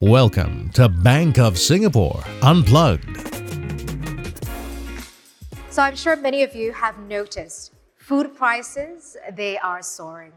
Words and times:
Welcome 0.00 0.70
to 0.74 0.88
Bank 0.88 1.40
of 1.40 1.58
Singapore 1.58 2.22
Unplugged. 2.42 3.16
So 5.70 5.82
I'm 5.82 5.96
sure 5.96 6.14
many 6.14 6.44
of 6.44 6.54
you 6.54 6.72
have 6.72 6.96
noticed 7.00 7.72
food 7.96 8.36
prices, 8.36 9.16
they 9.32 9.58
are 9.58 9.82
soaring. 9.82 10.30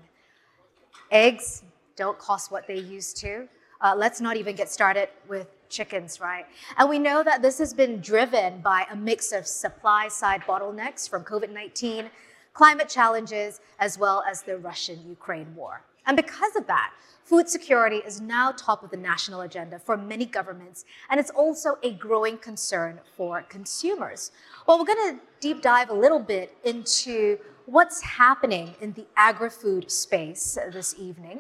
Eggs 1.12 1.62
don't 1.96 2.17
cost 2.17 2.52
what 2.52 2.66
they 2.66 2.79
used 2.79 3.17
to. 3.17 3.47
Uh, 3.81 3.94
let's 3.96 4.20
not 4.20 4.35
even 4.35 4.56
get 4.56 4.67
started 4.67 5.10
with 5.29 5.46
chickens, 5.70 6.20
right? 6.20 6.48
And 6.80 6.89
we 6.89 6.98
know 6.98 7.21
that 7.21 7.43
this 7.43 7.60
has 7.60 7.71
been 7.71 8.02
driven 8.02 8.62
by 8.62 8.88
a 8.92 8.96
mix 8.96 9.31
of 9.31 9.46
supply 9.46 10.07
side 10.07 10.42
bottlenecks 10.42 11.07
from 11.07 11.24
COVID 11.24 11.52
19, 11.52 12.10
climate 12.53 12.89
challenges, 12.89 13.62
as 13.78 13.99
well 13.99 14.24
as 14.28 14.42
the 14.42 14.57
Russian 14.57 15.07
Ukraine 15.07 15.53
war. 15.56 15.84
And 16.12 16.17
because 16.17 16.57
of 16.57 16.67
that, 16.67 16.91
food 17.23 17.47
security 17.47 18.01
is 18.05 18.19
now 18.19 18.52
top 18.52 18.83
of 18.83 18.91
the 18.91 18.97
national 18.97 19.39
agenda 19.39 19.79
for 19.79 19.95
many 19.95 20.25
governments, 20.25 20.83
and 21.09 21.21
it's 21.21 21.29
also 21.29 21.77
a 21.83 21.93
growing 21.93 22.38
concern 22.38 22.99
for 23.15 23.43
consumers. 23.43 24.33
Well, 24.67 24.77
we're 24.77 24.93
going 24.93 25.16
to 25.16 25.21
deep 25.39 25.61
dive 25.61 25.89
a 25.89 25.93
little 25.93 26.19
bit 26.19 26.53
into 26.66 27.39
what's 27.66 28.02
happening 28.02 28.75
in 28.81 28.91
the 28.91 29.05
agri 29.16 29.49
food 29.49 29.89
space 29.89 30.57
this 30.73 30.95
evening. 30.99 31.39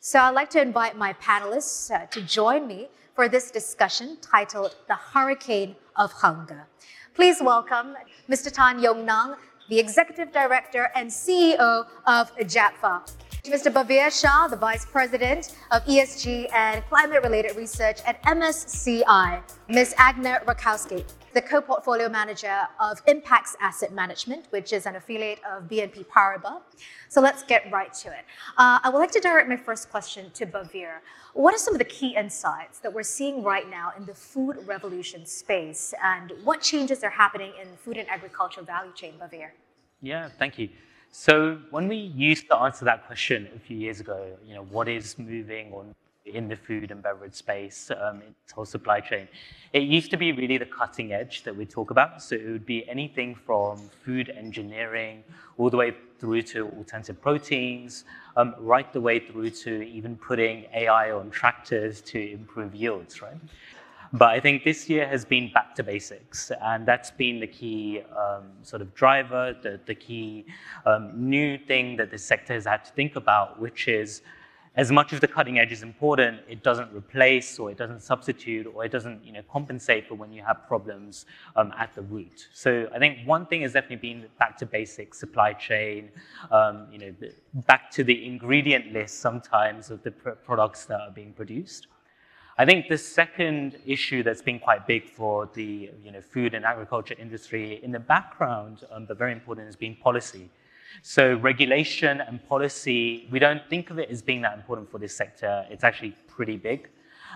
So 0.00 0.18
I'd 0.18 0.34
like 0.34 0.50
to 0.50 0.60
invite 0.60 0.96
my 0.96 1.12
panelists 1.12 1.88
uh, 1.94 2.06
to 2.06 2.20
join 2.20 2.66
me 2.66 2.88
for 3.14 3.28
this 3.28 3.52
discussion 3.52 4.18
titled 4.20 4.74
The 4.88 4.96
Hurricane 4.96 5.76
of 5.94 6.10
Hunger. 6.10 6.66
Please 7.14 7.40
welcome 7.40 7.94
Mr. 8.28 8.50
Tan 8.50 8.82
Yong 8.82 9.06
Nang, 9.06 9.36
the 9.68 9.78
Executive 9.78 10.32
Director 10.32 10.90
and 10.96 11.08
CEO 11.08 11.86
of 12.04 12.36
JAPFA. 12.38 13.12
Mr. 13.48 13.72
Bhaveer 13.72 14.12
Shah, 14.12 14.46
the 14.46 14.56
Vice 14.56 14.84
President 14.84 15.56
of 15.70 15.82
ESG 15.86 16.52
and 16.52 16.84
Climate 16.90 17.22
Related 17.22 17.56
Research 17.56 18.00
at 18.04 18.22
MSCI. 18.24 19.42
Ms. 19.68 19.94
Agne 19.96 20.44
Rackauskaite, 20.44 21.14
the 21.32 21.40
co-portfolio 21.40 22.10
manager 22.10 22.68
of 22.78 23.02
Impax 23.06 23.56
Asset 23.58 23.94
Management, 23.94 24.48
which 24.50 24.74
is 24.74 24.84
an 24.84 24.96
affiliate 24.96 25.40
of 25.50 25.62
BNP 25.62 26.04
Paribas. 26.06 26.60
So 27.08 27.22
let's 27.22 27.42
get 27.42 27.72
right 27.72 27.92
to 27.94 28.08
it. 28.08 28.26
Uh, 28.58 28.80
I 28.82 28.90
would 28.90 28.98
like 28.98 29.12
to 29.12 29.20
direct 29.20 29.48
my 29.48 29.56
first 29.56 29.90
question 29.90 30.30
to 30.34 30.44
Bhaveer. 30.44 30.98
What 31.32 31.54
are 31.54 31.58
some 31.58 31.74
of 31.74 31.78
the 31.78 31.86
key 31.86 32.16
insights 32.16 32.80
that 32.80 32.92
we're 32.92 33.02
seeing 33.02 33.42
right 33.42 33.68
now 33.70 33.92
in 33.96 34.04
the 34.04 34.14
food 34.14 34.58
revolution 34.66 35.24
space, 35.24 35.94
and 36.04 36.32
what 36.44 36.60
changes 36.60 37.02
are 37.02 37.10
happening 37.10 37.52
in 37.60 37.68
food 37.78 37.96
and 37.96 38.08
agriculture 38.10 38.60
value 38.60 38.92
chain, 38.92 39.14
Bhaveer? 39.18 39.52
Yeah, 40.02 40.28
thank 40.38 40.58
you. 40.58 40.68
So 41.10 41.58
when 41.70 41.88
we 41.88 41.96
used 41.96 42.48
to 42.48 42.56
answer 42.56 42.84
that 42.84 43.06
question 43.06 43.48
a 43.54 43.58
few 43.58 43.76
years 43.76 44.00
ago, 44.00 44.36
you 44.46 44.54
know, 44.54 44.64
what 44.64 44.88
is 44.88 45.18
moving 45.18 45.72
on 45.72 45.94
in 46.26 46.48
the 46.48 46.56
food 46.56 46.90
and 46.90 47.02
beverage 47.02 47.34
space, 47.34 47.90
um, 47.98 48.22
its 48.44 48.52
whole 48.52 48.66
supply 48.66 49.00
chain, 49.00 49.26
it 49.72 49.84
used 49.84 50.10
to 50.10 50.18
be 50.18 50.32
really 50.32 50.58
the 50.58 50.66
cutting 50.66 51.12
edge 51.12 51.42
that 51.44 51.56
we 51.56 51.64
talk 51.64 51.90
about. 51.90 52.22
So 52.22 52.36
it 52.36 52.46
would 52.46 52.66
be 52.66 52.88
anything 52.88 53.34
from 53.34 53.78
food 54.04 54.30
engineering 54.36 55.24
all 55.56 55.70
the 55.70 55.78
way 55.78 55.94
through 56.18 56.42
to 56.42 56.68
alternative 56.76 57.20
proteins, 57.22 58.04
um, 58.36 58.54
right 58.58 58.92
the 58.92 59.00
way 59.00 59.18
through 59.18 59.50
to 59.50 59.82
even 59.82 60.16
putting 60.16 60.66
AI 60.74 61.10
on 61.12 61.30
tractors 61.30 62.00
to 62.02 62.30
improve 62.32 62.74
yields, 62.74 63.22
right? 63.22 63.36
But 64.12 64.30
I 64.30 64.40
think 64.40 64.64
this 64.64 64.88
year 64.88 65.06
has 65.06 65.24
been 65.24 65.52
back 65.52 65.74
to 65.74 65.82
basics, 65.82 66.50
and 66.62 66.86
that's 66.86 67.10
been 67.10 67.40
the 67.40 67.46
key 67.46 68.02
um, 68.16 68.44
sort 68.62 68.80
of 68.80 68.94
driver, 68.94 69.54
the, 69.62 69.78
the 69.84 69.94
key 69.94 70.46
um, 70.86 71.12
new 71.14 71.58
thing 71.58 71.96
that 71.96 72.10
the 72.10 72.18
sector 72.18 72.54
has 72.54 72.64
had 72.64 72.84
to 72.86 72.92
think 72.92 73.16
about, 73.16 73.60
which 73.60 73.86
is 73.86 74.22
as 74.76 74.92
much 74.92 75.12
as 75.12 75.18
the 75.18 75.26
cutting 75.26 75.58
edge 75.58 75.72
is 75.72 75.82
important, 75.82 76.40
it 76.48 76.62
doesn't 76.62 76.94
replace 76.94 77.58
or 77.58 77.68
it 77.68 77.76
doesn't 77.76 78.00
substitute 78.00 78.64
or 78.72 78.84
it 78.84 78.92
doesn't 78.92 79.24
you 79.24 79.32
know, 79.32 79.42
compensate 79.50 80.06
for 80.06 80.14
when 80.14 80.32
you 80.32 80.40
have 80.40 80.68
problems 80.68 81.26
um, 81.56 81.72
at 81.76 81.92
the 81.96 82.02
root. 82.02 82.48
So 82.52 82.88
I 82.94 82.98
think 83.00 83.26
one 83.26 83.44
thing 83.46 83.62
has 83.62 83.72
definitely 83.72 83.96
been 83.96 84.26
back 84.38 84.56
to 84.58 84.66
basics, 84.66 85.18
supply 85.18 85.52
chain, 85.52 86.10
um, 86.52 86.86
you 86.92 86.98
know, 86.98 87.14
back 87.66 87.90
to 87.90 88.04
the 88.04 88.24
ingredient 88.24 88.92
list 88.92 89.18
sometimes 89.18 89.90
of 89.90 90.02
the 90.04 90.12
pr- 90.12 90.30
products 90.30 90.84
that 90.84 91.00
are 91.00 91.10
being 91.10 91.32
produced. 91.32 91.88
I 92.60 92.66
think 92.66 92.88
the 92.88 92.98
second 92.98 93.78
issue 93.86 94.24
that's 94.24 94.42
been 94.42 94.58
quite 94.58 94.84
big 94.84 95.08
for 95.08 95.48
the 95.54 95.92
you 96.02 96.10
know, 96.10 96.20
food 96.20 96.54
and 96.54 96.64
agriculture 96.64 97.14
industry 97.16 97.78
in 97.84 97.92
the 97.92 98.00
background, 98.00 98.82
um, 98.90 99.04
but 99.04 99.16
very 99.16 99.30
important, 99.30 99.68
has 99.68 99.76
been 99.76 99.94
policy. 99.94 100.50
So 101.02 101.36
regulation 101.36 102.20
and 102.20 102.44
policy, 102.48 103.28
we 103.30 103.38
don't 103.38 103.62
think 103.70 103.90
of 103.90 104.00
it 104.00 104.10
as 104.10 104.22
being 104.22 104.40
that 104.42 104.54
important 104.56 104.90
for 104.90 104.98
this 104.98 105.14
sector. 105.14 105.66
It's 105.70 105.84
actually 105.84 106.16
pretty 106.26 106.56
big. 106.56 106.88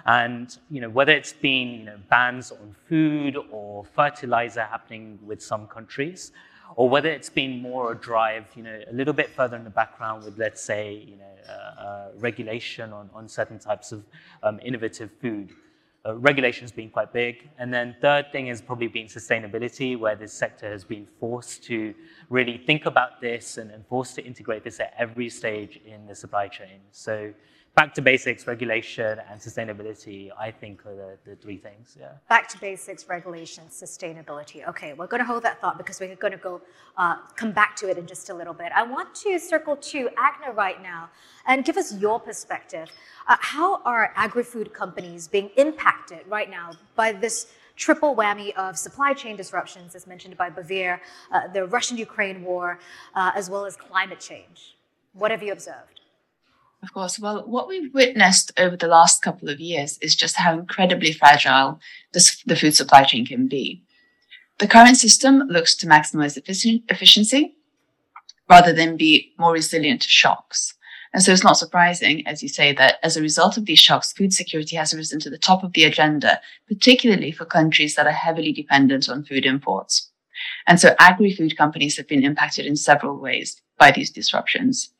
And 0.06 0.58
you 0.72 0.80
know, 0.80 0.90
whether 0.90 1.12
it's 1.12 1.32
been 1.32 1.68
you 1.68 1.84
know, 1.84 1.98
bans 2.10 2.50
on 2.50 2.74
food 2.88 3.36
or 3.52 3.84
fertilizer 3.84 4.62
happening 4.62 5.20
with 5.24 5.40
some 5.40 5.68
countries, 5.68 6.32
or 6.76 6.88
whether 6.88 7.10
it's 7.10 7.30
been 7.30 7.60
more 7.60 7.92
a 7.92 7.94
drive, 7.94 8.46
you 8.56 8.62
know, 8.62 8.80
a 8.90 8.92
little 8.92 9.14
bit 9.14 9.30
further 9.30 9.56
in 9.56 9.64
the 9.64 9.70
background 9.70 10.24
with, 10.24 10.38
let's 10.38 10.62
say, 10.62 10.94
you 10.94 11.16
know, 11.16 11.24
uh, 11.48 11.80
uh, 11.80 12.08
regulation 12.18 12.92
on, 12.92 13.10
on 13.14 13.28
certain 13.28 13.58
types 13.58 13.92
of 13.92 14.04
um, 14.42 14.60
innovative 14.64 15.10
food. 15.20 15.50
Uh, 16.04 16.16
regulation 16.16 16.62
has 16.62 16.72
been 16.72 16.90
quite 16.90 17.12
big. 17.12 17.48
And 17.58 17.72
then 17.72 17.96
third 18.00 18.32
thing 18.32 18.46
has 18.46 18.60
probably 18.60 18.88
been 18.88 19.06
sustainability, 19.06 19.98
where 19.98 20.16
this 20.16 20.32
sector 20.32 20.70
has 20.70 20.84
been 20.84 21.06
forced 21.20 21.62
to 21.64 21.94
really 22.28 22.58
think 22.58 22.86
about 22.86 23.20
this 23.20 23.58
and, 23.58 23.70
and 23.70 23.86
forced 23.86 24.16
to 24.16 24.24
integrate 24.24 24.64
this 24.64 24.80
at 24.80 24.94
every 24.98 25.28
stage 25.28 25.80
in 25.86 26.06
the 26.06 26.14
supply 26.14 26.48
chain. 26.48 26.80
So 26.90 27.32
back 27.74 27.94
to 27.94 28.02
basics, 28.02 28.46
regulation, 28.46 29.18
and 29.30 29.40
sustainability, 29.40 30.30
I 30.38 30.50
think 30.50 30.84
are 30.84 30.94
the, 30.94 31.18
the 31.30 31.36
three 31.36 31.56
things. 31.56 31.96
Yeah. 31.98 32.12
Back 32.28 32.48
to 32.48 32.60
basics, 32.60 33.08
regulation, 33.08 33.64
sustainability. 33.70 34.66
Okay, 34.68 34.92
we're 34.92 35.06
going 35.06 35.20
to 35.20 35.24
hold 35.24 35.42
that 35.44 35.60
thought 35.60 35.78
because 35.78 35.98
we're 35.98 36.14
going 36.16 36.32
to 36.32 36.38
go 36.38 36.60
uh, 36.98 37.16
come 37.36 37.52
back 37.52 37.74
to 37.76 37.88
it 37.88 37.96
in 37.96 38.06
just 38.06 38.28
a 38.28 38.34
little 38.34 38.52
bit. 38.52 38.72
I 38.74 38.82
want 38.82 39.14
to 39.16 39.38
circle 39.38 39.76
to 39.76 40.10
Agne 40.18 40.54
right 40.54 40.82
now 40.82 41.08
and 41.46 41.64
give 41.64 41.76
us 41.76 41.94
your 41.94 42.20
perspective. 42.20 42.90
Uh, 43.26 43.36
how 43.40 43.82
are 43.82 44.12
agri-food 44.16 44.72
companies 44.74 45.26
being 45.26 45.50
impacted 45.56 46.20
right 46.28 46.50
now 46.50 46.72
by 46.94 47.12
this 47.12 47.52
triple 47.76 48.14
whammy 48.14 48.54
of 48.54 48.76
supply 48.76 49.14
chain 49.14 49.34
disruptions, 49.34 49.94
as 49.94 50.06
mentioned 50.06 50.36
by 50.36 50.50
Bhaveer, 50.50 51.00
uh, 51.30 51.48
the 51.48 51.66
Russian-Ukraine 51.66 52.42
war, 52.42 52.78
uh, 53.14 53.32
as 53.34 53.48
well 53.48 53.64
as 53.64 53.76
climate 53.76 54.20
change? 54.20 54.76
What 55.14 55.30
have 55.30 55.42
you 55.42 55.52
observed? 55.52 55.91
Of 56.82 56.92
course. 56.92 57.18
Well, 57.18 57.44
what 57.46 57.68
we've 57.68 57.94
witnessed 57.94 58.52
over 58.58 58.76
the 58.76 58.88
last 58.88 59.22
couple 59.22 59.48
of 59.48 59.60
years 59.60 59.98
is 59.98 60.16
just 60.16 60.36
how 60.36 60.52
incredibly 60.52 61.12
fragile 61.12 61.80
this, 62.12 62.42
the 62.44 62.56
food 62.56 62.74
supply 62.74 63.04
chain 63.04 63.24
can 63.24 63.46
be. 63.46 63.84
The 64.58 64.66
current 64.66 64.96
system 64.96 65.44
looks 65.48 65.76
to 65.76 65.86
maximize 65.86 66.36
efficiency 66.36 67.56
rather 68.50 68.72
than 68.72 68.96
be 68.96 69.32
more 69.38 69.52
resilient 69.52 70.02
to 70.02 70.08
shocks. 70.08 70.74
And 71.14 71.22
so 71.22 71.32
it's 71.32 71.44
not 71.44 71.58
surprising, 71.58 72.26
as 72.26 72.42
you 72.42 72.48
say, 72.48 72.72
that 72.72 72.96
as 73.02 73.16
a 73.16 73.22
result 73.22 73.56
of 73.56 73.66
these 73.66 73.78
shocks, 73.78 74.12
food 74.12 74.32
security 74.32 74.76
has 74.76 74.94
risen 74.94 75.20
to 75.20 75.30
the 75.30 75.38
top 75.38 75.62
of 75.62 75.74
the 75.74 75.84
agenda, 75.84 76.40
particularly 76.66 77.32
for 77.32 77.44
countries 77.44 77.94
that 77.94 78.06
are 78.06 78.12
heavily 78.12 78.52
dependent 78.52 79.08
on 79.08 79.24
food 79.24 79.44
imports. 79.44 80.10
And 80.66 80.80
so 80.80 80.96
agri-food 80.98 81.56
companies 81.56 81.96
have 81.96 82.08
been 82.08 82.24
impacted 82.24 82.66
in 82.66 82.76
several 82.76 83.18
ways 83.18 83.60
by 83.78 83.90
these 83.90 84.10
disruptions. 84.10 84.90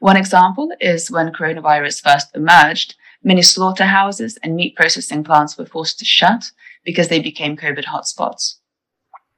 One 0.00 0.16
example 0.16 0.70
is 0.80 1.10
when 1.10 1.32
coronavirus 1.32 2.02
first 2.02 2.34
emerged, 2.34 2.94
many 3.22 3.42
slaughterhouses 3.42 4.38
and 4.42 4.54
meat 4.54 4.76
processing 4.76 5.24
plants 5.24 5.56
were 5.56 5.66
forced 5.66 5.98
to 5.98 6.04
shut 6.04 6.50
because 6.84 7.08
they 7.08 7.20
became 7.20 7.56
COVID 7.56 7.84
hotspots. 7.84 8.56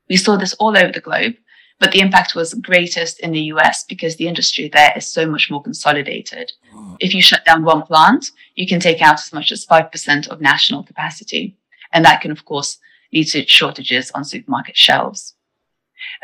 We 0.09 0.17
saw 0.17 0.37
this 0.37 0.55
all 0.55 0.77
over 0.77 0.93
the 0.93 1.01
globe, 1.01 1.35
but 1.79 1.93
the 1.93 2.01
impact 2.01 2.35
was 2.35 2.55
greatest 2.55 3.21
in 3.21 3.33
the 3.33 3.43
US 3.53 3.85
because 3.85 4.17
the 4.17 4.29
industry 4.29 4.69
there 4.69 4.93
is 4.97 5.07
so 5.07 5.27
much 5.27 5.51
more 5.51 5.63
consolidated. 5.63 6.53
If 7.01 7.15
you 7.15 7.21
shut 7.21 7.45
down 7.45 7.65
one 7.65 7.83
plant, 7.83 8.27
you 8.55 8.67
can 8.67 8.81
take 8.81 9.03
out 9.03 9.21
as 9.21 9.33
much 9.33 9.53
as 9.53 9.67
5% 9.67 10.29
of 10.29 10.41
national 10.41 10.83
capacity. 10.83 11.57
And 11.93 12.05
that 12.05 12.21
can, 12.21 12.31
of 12.31 12.45
course, 12.45 12.79
lead 13.13 13.29
to 13.29 13.47
shortages 13.47 14.11
on 14.13 14.25
supermarket 14.25 14.77
shelves. 14.77 15.35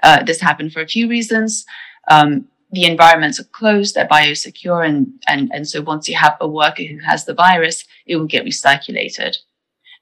Uh, 0.03 0.23
this 0.23 0.41
happened 0.41 0.73
for 0.73 0.81
a 0.81 0.89
few 0.89 1.09
reasons. 1.09 1.65
Um, 2.09 2.49
the 2.73 2.87
environments 2.87 3.39
are 3.39 3.45
closed, 3.45 3.95
they're 3.95 4.09
biosecure, 4.09 4.87
and, 4.87 5.13
and, 5.29 5.51
and 5.53 5.69
so 5.69 5.83
once 5.83 6.09
you 6.09 6.17
have 6.17 6.37
a 6.41 6.49
worker 6.49 6.83
who 6.83 6.99
has 7.01 7.27
the 7.27 7.35
virus, 7.35 7.85
it 8.07 8.17
will 8.17 8.27
get 8.27 8.47
recirculated. 8.47 9.37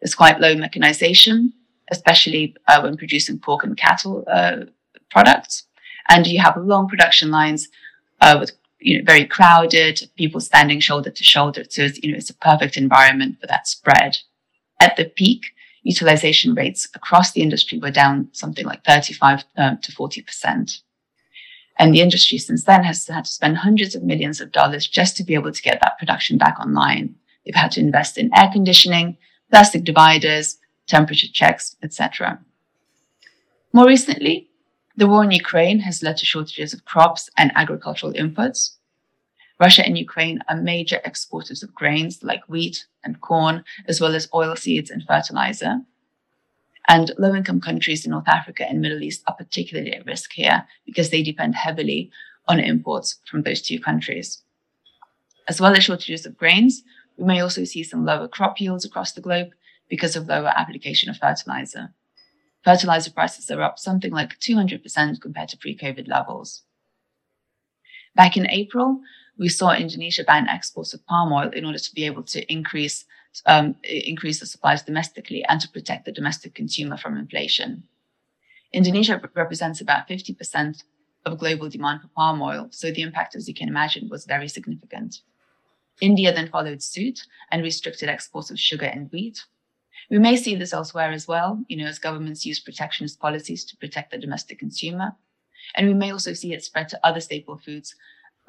There's 0.01 0.15
quite 0.15 0.41
low 0.41 0.55
mechanization, 0.55 1.53
especially 1.91 2.57
uh, 2.69 2.81
when 2.81 2.97
producing 2.97 3.41
pork 3.41 3.65
and 3.65 3.77
cattle 3.77 4.25
uh, 4.31 4.59
products. 5.11 5.65
And 6.09 6.27
you 6.27 6.41
have 6.41 6.57
long 6.57 6.89
production 6.89 7.31
lines 7.31 7.69
uh, 8.21 8.37
with 8.39 8.53
you 8.79 8.99
know, 8.99 9.05
very 9.05 9.27
crowded, 9.27 10.09
people 10.17 10.41
standing 10.41 10.79
shoulder 10.79 11.11
to 11.11 11.25
shoulder. 11.25 11.65
So 11.69 11.83
it's, 11.83 12.01
you 12.03 12.13
know, 12.13 12.19
it's 12.19 12.31
a 12.31 12.35
perfect 12.35 12.77
environment 12.77 13.41
for 13.41 13.49
that 13.49 13.67
spread. 13.67 14.19
At 14.81 14.97
the 14.97 15.07
peak, 15.07 15.47
utilization 15.83 16.55
rates 16.55 16.89
across 16.95 17.33
the 17.33 17.43
industry 17.43 17.79
were 17.79 17.91
down 17.91 18.29
something 18.33 18.65
like 18.65 18.85
35 18.85 19.45
um, 19.57 19.79
to 19.79 19.93
40 19.93 20.23
percent. 20.23 20.83
And 21.81 21.95
the 21.95 22.03
industry 22.03 22.37
since 22.37 22.65
then 22.65 22.85
has 22.85 23.07
had 23.07 23.25
to 23.25 23.31
spend 23.33 23.57
hundreds 23.57 23.95
of 23.95 24.03
millions 24.03 24.39
of 24.43 24.53
dollars 24.53 24.87
just 24.87 25.17
to 25.17 25.25
be 25.25 25.33
able 25.33 25.51
to 25.51 25.63
get 25.63 25.81
that 25.81 25.99
production 25.99 26.37
back 26.37 26.61
online. 26.61 27.15
They've 27.43 27.55
had 27.55 27.73
to 27.73 27.81
invest 27.81 28.19
in 28.19 28.31
air 28.37 28.51
conditioning, 28.53 29.17
plastic 29.49 29.85
dividers, 29.85 30.59
temperature 30.87 31.29
checks, 31.33 31.77
etc. 31.83 32.39
More 33.73 33.87
recently, 33.87 34.51
the 34.95 35.07
war 35.09 35.25
in 35.25 35.31
Ukraine 35.31 35.79
has 35.79 36.03
led 36.03 36.19
to 36.19 36.27
shortages 36.27 36.75
of 36.75 36.85
crops 36.85 37.31
and 37.39 37.51
agricultural 37.55 38.13
inputs. 38.13 38.73
Russia 39.59 39.83
and 39.87 39.97
Ukraine 39.97 40.41
are 40.51 40.57
major 40.57 41.01
exporters 41.07 41.63
of 41.63 41.75
grains 41.75 42.23
like 42.23 42.43
wheat 42.47 42.85
and 43.05 43.23
corn, 43.23 43.65
as 43.89 44.03
well 44.03 44.15
as 44.15 44.29
oil 44.35 44.55
seeds 44.55 44.91
and 44.91 45.03
fertilizer. 45.07 45.81
And 46.91 47.13
low 47.19 47.37
income 47.37 47.61
countries 47.61 48.05
in 48.05 48.11
North 48.11 48.27
Africa 48.27 48.69
and 48.69 48.81
Middle 48.81 49.01
East 49.01 49.23
are 49.29 49.37
particularly 49.37 49.93
at 49.93 50.05
risk 50.07 50.33
here 50.33 50.67
because 50.85 51.11
they 51.11 51.23
depend 51.23 51.55
heavily 51.55 52.11
on 52.49 52.59
imports 52.59 53.21
from 53.31 53.43
those 53.43 53.63
two 53.63 53.79
countries. 53.79 54.43
As 55.47 55.61
well 55.61 55.77
as 55.77 55.85
shortages 55.85 56.27
of 56.27 56.37
grains, 56.37 56.83
we 57.17 57.25
may 57.27 57.39
also 57.39 57.63
see 57.63 57.85
some 57.85 58.05
lower 58.05 58.27
crop 58.27 58.61
yields 58.61 58.85
across 58.85 59.13
the 59.13 59.21
globe 59.21 59.51
because 59.89 60.17
of 60.17 60.27
lower 60.27 60.53
application 60.57 61.09
of 61.09 61.17
fertilizer. 61.17 61.95
Fertilizer 62.65 63.13
prices 63.13 63.49
are 63.53 63.63
up 63.63 63.79
something 63.79 64.11
like 64.11 64.41
200% 64.41 65.21
compared 65.21 65.49
to 65.51 65.57
pre 65.59 65.79
COVID 65.79 66.09
levels. 66.09 66.65
Back 68.17 68.37
in 68.37 68.51
April, 68.51 69.01
we 69.39 69.49
saw 69.49 69.73
Indonesia 69.73 70.25
ban 70.25 70.49
exports 70.49 70.93
of 70.93 71.07
palm 71.07 71.33
oil 71.33 71.51
in 71.51 71.65
order 71.65 71.79
to 71.79 71.95
be 71.95 72.05
able 72.05 72.25
to 72.25 72.53
increase 72.53 73.05
um, 73.47 73.77
increase 73.83 74.41
the 74.41 74.47
supplies 74.47 74.83
domestically 74.83 75.45
and 75.49 75.61
to 75.61 75.69
protect 75.69 76.05
the 76.05 76.13
domestic 76.13 76.55
consumer 76.55 76.97
from 76.97 77.17
inflation. 77.17 77.85
Indonesia 78.73 79.21
represents 79.35 79.81
about 79.81 80.09
50% 80.09 80.85
of 81.27 81.39
global 81.39 81.69
demand 81.69 82.03
for 82.03 82.09
palm 82.09 82.41
oil, 82.41 82.69
so 82.71 82.91
the 82.91 83.03
impact, 83.03 83.35
as 83.35 83.49
you 83.49 83.55
can 83.55 83.69
imagine, 83.69 84.09
was 84.09 84.25
very 84.25 84.49
significant. 84.49 85.21
India 86.01 86.33
then 86.33 86.49
followed 86.49 86.83
suit 86.83 87.27
and 87.51 87.63
restricted 87.63 88.09
exports 88.09 88.51
of 88.51 88.59
sugar 88.59 88.87
and 88.87 89.11
wheat. 89.13 89.45
We 90.11 90.19
may 90.19 90.37
see 90.37 90.55
this 90.55 90.73
elsewhere 90.73 91.13
as 91.13 91.29
well, 91.29 91.63
you 91.69 91.77
know, 91.77 91.87
as 91.87 91.99
governments 91.99 92.47
use 92.47 92.59
protectionist 92.59 93.21
policies 93.21 93.65
to 93.67 93.77
protect 93.77 94.11
the 94.11 94.19
domestic 94.19 94.59
consumer. 94.59 95.13
And 95.77 95.87
we 95.87 95.95
may 95.95 96.11
also 96.11 96.33
see 96.33 96.53
it 96.53 96.65
spread 96.65 96.89
to 96.89 97.07
other 97.07 97.21
staple 97.21 97.59
foods, 97.59 97.95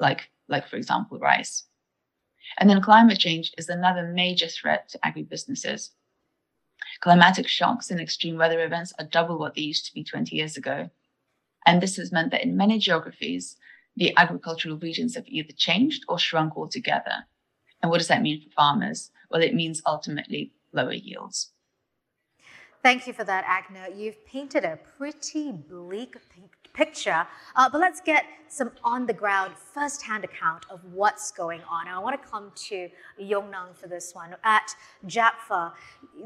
like, 0.00 0.30
like 0.48 0.66
for 0.66 0.76
example, 0.76 1.18
rice. 1.18 1.64
And 2.58 2.68
then 2.68 2.80
climate 2.82 3.18
change 3.18 3.52
is 3.56 3.68
another 3.68 4.04
major 4.04 4.48
threat 4.48 4.88
to 4.90 4.98
agribusinesses. 4.98 5.90
Climatic 7.00 7.48
shocks 7.48 7.90
and 7.90 8.00
extreme 8.00 8.36
weather 8.36 8.64
events 8.64 8.92
are 8.98 9.06
double 9.06 9.38
what 9.38 9.54
they 9.54 9.62
used 9.62 9.86
to 9.86 9.94
be 9.94 10.04
20 10.04 10.36
years 10.36 10.56
ago. 10.56 10.90
And 11.66 11.82
this 11.82 11.96
has 11.96 12.12
meant 12.12 12.30
that 12.32 12.42
in 12.42 12.56
many 12.56 12.78
geographies, 12.78 13.56
the 13.96 14.16
agricultural 14.16 14.78
regions 14.78 15.14
have 15.14 15.26
either 15.26 15.52
changed 15.52 16.04
or 16.08 16.18
shrunk 16.18 16.56
altogether. 16.56 17.26
And 17.82 17.90
what 17.90 17.98
does 17.98 18.08
that 18.08 18.22
mean 18.22 18.40
for 18.42 18.50
farmers? 18.50 19.10
Well, 19.30 19.42
it 19.42 19.54
means 19.54 19.82
ultimately 19.86 20.52
lower 20.72 20.92
yields. 20.92 21.50
Thank 22.82 23.06
you 23.06 23.12
for 23.12 23.24
that, 23.24 23.44
Agne. 23.46 23.96
You've 23.96 24.24
painted 24.26 24.64
a 24.64 24.78
pretty 24.98 25.52
bleak 25.52 26.16
picture, 26.72 27.26
uh, 27.56 27.68
but 27.70 27.80
let's 27.80 28.00
get 28.00 28.24
some 28.52 28.70
on 28.84 29.06
the 29.06 29.12
ground, 29.14 29.54
first 29.56 30.02
hand 30.02 30.24
account 30.24 30.66
of 30.68 30.80
what's 30.92 31.30
going 31.32 31.62
on. 31.70 31.86
And 31.86 31.96
I 31.96 31.98
want 31.98 32.20
to 32.20 32.28
come 32.28 32.52
to 32.54 32.90
Yong 33.18 33.50
Nang 33.50 33.72
for 33.72 33.86
this 33.86 34.14
one. 34.14 34.36
At 34.44 34.74
Japfa, 35.06 35.72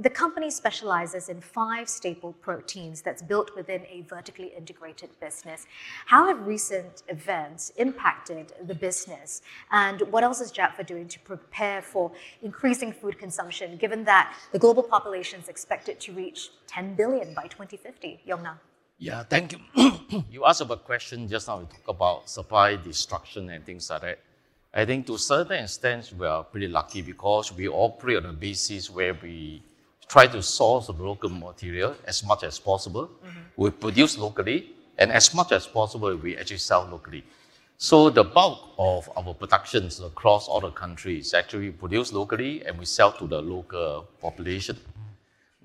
the 0.00 0.10
company 0.10 0.50
specializes 0.50 1.28
in 1.28 1.40
five 1.40 1.88
staple 1.88 2.32
proteins 2.32 3.00
that's 3.00 3.22
built 3.22 3.54
within 3.54 3.82
a 3.88 4.02
vertically 4.08 4.52
integrated 4.56 5.10
business. 5.20 5.66
How 6.06 6.26
have 6.26 6.44
recent 6.44 7.04
events 7.06 7.70
impacted 7.76 8.52
the 8.66 8.74
business? 8.74 9.42
And 9.70 10.00
what 10.10 10.24
else 10.24 10.40
is 10.40 10.50
Japfa 10.50 10.84
doing 10.84 11.06
to 11.06 11.20
prepare 11.20 11.80
for 11.80 12.10
increasing 12.42 12.92
food 12.92 13.18
consumption, 13.20 13.76
given 13.76 14.02
that 14.04 14.34
the 14.50 14.58
global 14.58 14.82
population 14.82 15.40
is 15.40 15.48
expected 15.48 16.00
to 16.00 16.12
reach 16.12 16.50
10 16.66 16.96
billion 16.96 17.34
by 17.34 17.44
2050? 17.44 18.20
Yong 18.24 18.42
Nang. 18.42 18.56
Yeah, 18.98 19.24
thank 19.24 19.52
you. 19.52 19.58
you 20.30 20.44
asked 20.46 20.62
about 20.62 20.84
question 20.84 21.28
just 21.28 21.48
now. 21.48 21.58
We 21.58 21.66
talk 21.66 21.88
about 21.88 22.30
supply 22.30 22.76
destruction 22.76 23.50
and 23.50 23.64
things 23.64 23.90
like 23.90 24.00
that. 24.02 24.18
I 24.72 24.84
think 24.84 25.06
to 25.06 25.14
a 25.14 25.18
certain 25.18 25.64
extent 25.64 26.12
we 26.18 26.26
are 26.26 26.44
pretty 26.44 26.68
lucky 26.68 27.02
because 27.02 27.52
we 27.52 27.68
operate 27.68 28.18
on 28.18 28.26
a 28.26 28.32
basis 28.32 28.90
where 28.90 29.14
we 29.14 29.62
try 30.08 30.26
to 30.28 30.42
source 30.42 30.86
the 30.86 30.92
local 30.92 31.28
material 31.28 31.94
as 32.06 32.24
much 32.24 32.42
as 32.42 32.58
possible. 32.58 33.08
Mm-hmm. 33.08 33.40
We 33.56 33.70
produce 33.70 34.16
locally, 34.16 34.70
and 34.98 35.12
as 35.12 35.34
much 35.34 35.52
as 35.52 35.66
possible 35.66 36.16
we 36.16 36.36
actually 36.36 36.58
sell 36.58 36.88
locally. 36.90 37.24
So 37.78 38.08
the 38.08 38.24
bulk 38.24 38.70
of 38.78 39.10
our 39.16 39.34
productions 39.34 40.00
across 40.00 40.48
all 40.48 40.60
the 40.60 40.70
countries 40.70 41.34
actually 41.34 41.70
produce 41.70 42.12
locally 42.14 42.64
and 42.64 42.78
we 42.78 42.86
sell 42.86 43.12
to 43.12 43.26
the 43.26 43.42
local 43.42 44.08
population 44.22 44.78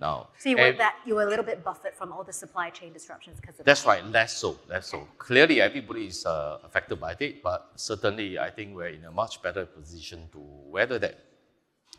now. 0.02 0.30
So 0.40 0.50
you 0.50 0.58
were 0.58 0.74
that 0.74 0.96
you 1.06 1.16
were 1.16 1.24
a 1.24 1.30
little 1.30 1.46
bit 1.46 1.64
buffered 1.64 1.94
from 1.94 2.12
all 2.12 2.24
the 2.24 2.34
supply 2.34 2.70
chain 2.72 2.92
disruptions 2.92 3.40
because 3.40 3.60
of 3.60 3.66
That's 3.66 3.84
that. 3.84 3.90
right, 3.90 4.06
less 4.08 4.36
so, 4.38 4.60
less 4.68 4.88
so. 4.88 5.08
Clearly, 5.18 5.62
everybody 5.62 6.08
is 6.08 6.26
uh, 6.26 6.58
affected 6.64 7.00
by 7.00 7.16
it, 7.20 7.44
but 7.44 7.72
certainly, 7.76 8.40
I 8.40 8.50
think 8.50 8.76
we're 8.76 8.96
in 9.00 9.06
a 9.06 9.12
much 9.12 9.42
better 9.42 9.66
position 9.66 10.28
to 10.34 10.40
weather 10.76 11.00
that. 11.00 11.16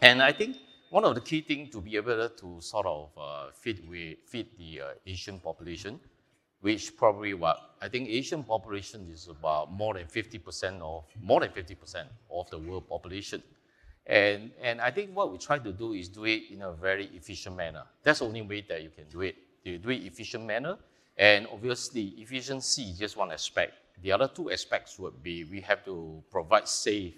And 0.01 0.21
I 0.23 0.33
think 0.33 0.57
one 0.91 1.05
of 1.05 1.15
the 1.15 1.21
key 1.21 1.41
things 1.41 1.71
to 1.71 1.81
be 1.81 1.97
able 1.97 2.29
to 2.29 2.61
sort 2.61 2.87
of 2.87 3.11
uh, 3.17 3.51
feed, 3.55 3.89
we, 3.89 4.19
feed 4.27 4.49
the 4.59 4.81
uh, 4.81 4.87
Asian 5.07 5.39
population, 5.39 5.99
which 6.61 6.97
probably 6.97 7.35
what 7.35 7.57
I 7.81 7.89
think 7.89 8.09
Asian 8.09 8.43
population 8.45 9.09
is 9.11 9.29
about 9.29 9.73
more 9.73 9.95
than 9.95 10.05
50% 10.05 10.81
of 10.83 11.05
more 11.21 11.41
than 11.41 11.51
50% 11.51 12.05
of 12.31 12.51
the 12.51 12.59
world 12.59 12.89
population. 12.89 13.43
And, 14.07 14.51
and 14.61 14.81
I 14.81 14.91
think 14.91 15.15
what 15.15 15.31
we 15.31 15.39
try 15.39 15.59
to 15.59 15.73
do 15.73 15.93
is 15.93 16.09
do 16.09 16.25
it 16.25 16.51
in 16.51 16.63
a 16.63 16.73
very 16.73 17.07
efficient 17.15 17.57
manner. 17.57 17.85
That's 18.03 18.19
the 18.19 18.27
only 18.27 18.43
way 18.43 18.65
that 18.69 18.83
you 18.83 18.91
can 18.91 19.05
do 19.11 19.21
it. 19.21 19.37
You 19.65 19.79
do 19.79 19.91
it 19.91 20.03
efficient 20.05 20.45
manner. 20.45 20.77
And 21.17 21.47
obviously, 21.53 22.15
efficiency 22.19 22.83
is 22.83 22.99
just 22.99 23.17
one 23.17 23.31
aspect. 23.31 23.75
The 24.03 24.13
other 24.13 24.29
two 24.29 24.51
aspects 24.51 24.99
would 24.99 25.23
be 25.23 25.45
we 25.45 25.61
have 25.61 25.85
to 25.85 26.23
provide 26.31 26.67
safe 26.67 27.15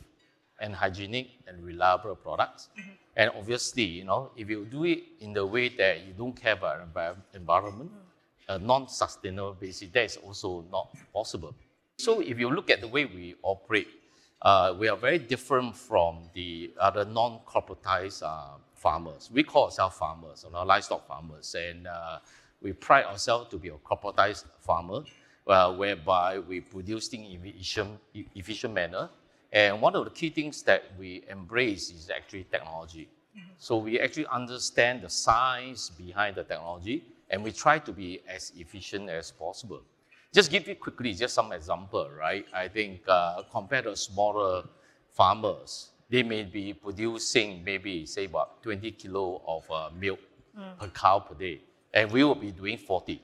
and 0.60 0.74
hygienic 0.74 1.28
and 1.46 1.64
reliable 1.64 2.16
products. 2.16 2.68
Mm-hmm. 2.78 2.90
And 3.16 3.30
obviously, 3.36 3.84
you 3.84 4.04
know, 4.04 4.30
if 4.36 4.50
you 4.50 4.66
do 4.66 4.84
it 4.84 5.04
in 5.20 5.32
the 5.32 5.46
way 5.46 5.68
that 5.70 6.04
you 6.06 6.12
don't 6.12 6.34
care 6.34 6.54
about 6.54 7.16
environment, 7.32 7.90
mm. 7.92 8.54
a 8.54 8.58
non-sustainable 8.58 9.54
basis, 9.54 9.88
that 9.90 10.04
is 10.04 10.16
also 10.16 10.64
not 10.70 10.88
possible. 11.12 11.54
So 11.96 12.20
if 12.20 12.38
you 12.38 12.50
look 12.50 12.70
at 12.70 12.80
the 12.80 12.88
way 12.88 13.04
we 13.04 13.36
operate, 13.42 13.86
uh, 14.44 14.74
we 14.78 14.88
are 14.88 14.96
very 14.96 15.18
different 15.18 15.74
from 15.74 16.18
the 16.34 16.70
other 16.78 17.04
non-corporatized 17.06 18.22
uh, 18.22 18.58
farmers. 18.74 19.30
We 19.32 19.42
call 19.42 19.64
ourselves 19.64 19.96
farmers, 19.96 20.44
you 20.46 20.52
know, 20.52 20.62
livestock 20.64 21.08
farmers, 21.08 21.54
and 21.54 21.86
uh, 21.86 22.18
we 22.60 22.72
pride 22.72 23.06
ourselves 23.06 23.50
to 23.50 23.58
be 23.58 23.68
a 23.68 23.72
corporatized 23.72 24.44
farmer, 24.60 25.00
uh, 25.46 25.74
whereby 25.74 26.38
we 26.38 26.60
produce 26.60 27.08
things 27.08 27.34
in 27.34 27.46
efficient, 27.46 27.98
efficient 28.34 28.74
manner. 28.74 29.08
And 29.50 29.80
one 29.80 29.94
of 29.96 30.04
the 30.04 30.10
key 30.10 30.30
things 30.30 30.62
that 30.64 30.82
we 30.98 31.24
embrace 31.30 31.90
is 31.90 32.10
actually 32.10 32.44
technology. 32.44 33.08
Mm-hmm. 33.36 33.52
So 33.56 33.78
we 33.78 33.98
actually 34.00 34.26
understand 34.26 35.02
the 35.02 35.08
science 35.08 35.88
behind 35.88 36.36
the 36.36 36.44
technology, 36.44 37.04
and 37.30 37.42
we 37.42 37.50
try 37.52 37.78
to 37.78 37.92
be 37.92 38.20
as 38.28 38.52
efficient 38.56 39.08
as 39.08 39.30
possible. 39.30 39.82
Just 40.34 40.50
give 40.50 40.66
you 40.66 40.74
quickly, 40.74 41.14
just 41.14 41.32
some 41.32 41.52
example, 41.52 42.10
right? 42.18 42.44
I 42.52 42.66
think 42.66 43.02
uh, 43.06 43.42
compared 43.52 43.84
to 43.84 43.94
smaller 43.94 44.64
farmers, 45.12 45.90
they 46.10 46.24
may 46.24 46.42
be 46.42 46.72
producing 46.72 47.62
maybe 47.62 48.04
say 48.04 48.24
about 48.24 48.60
20 48.64 48.90
kilo 48.90 49.42
of 49.46 49.70
uh, 49.70 49.90
milk 49.96 50.18
mm. 50.58 50.76
per 50.76 50.88
cow 50.88 51.20
per 51.20 51.36
day, 51.36 51.60
and 51.92 52.10
we 52.10 52.24
will 52.24 52.34
be 52.34 52.50
doing 52.50 52.76
40. 52.76 53.22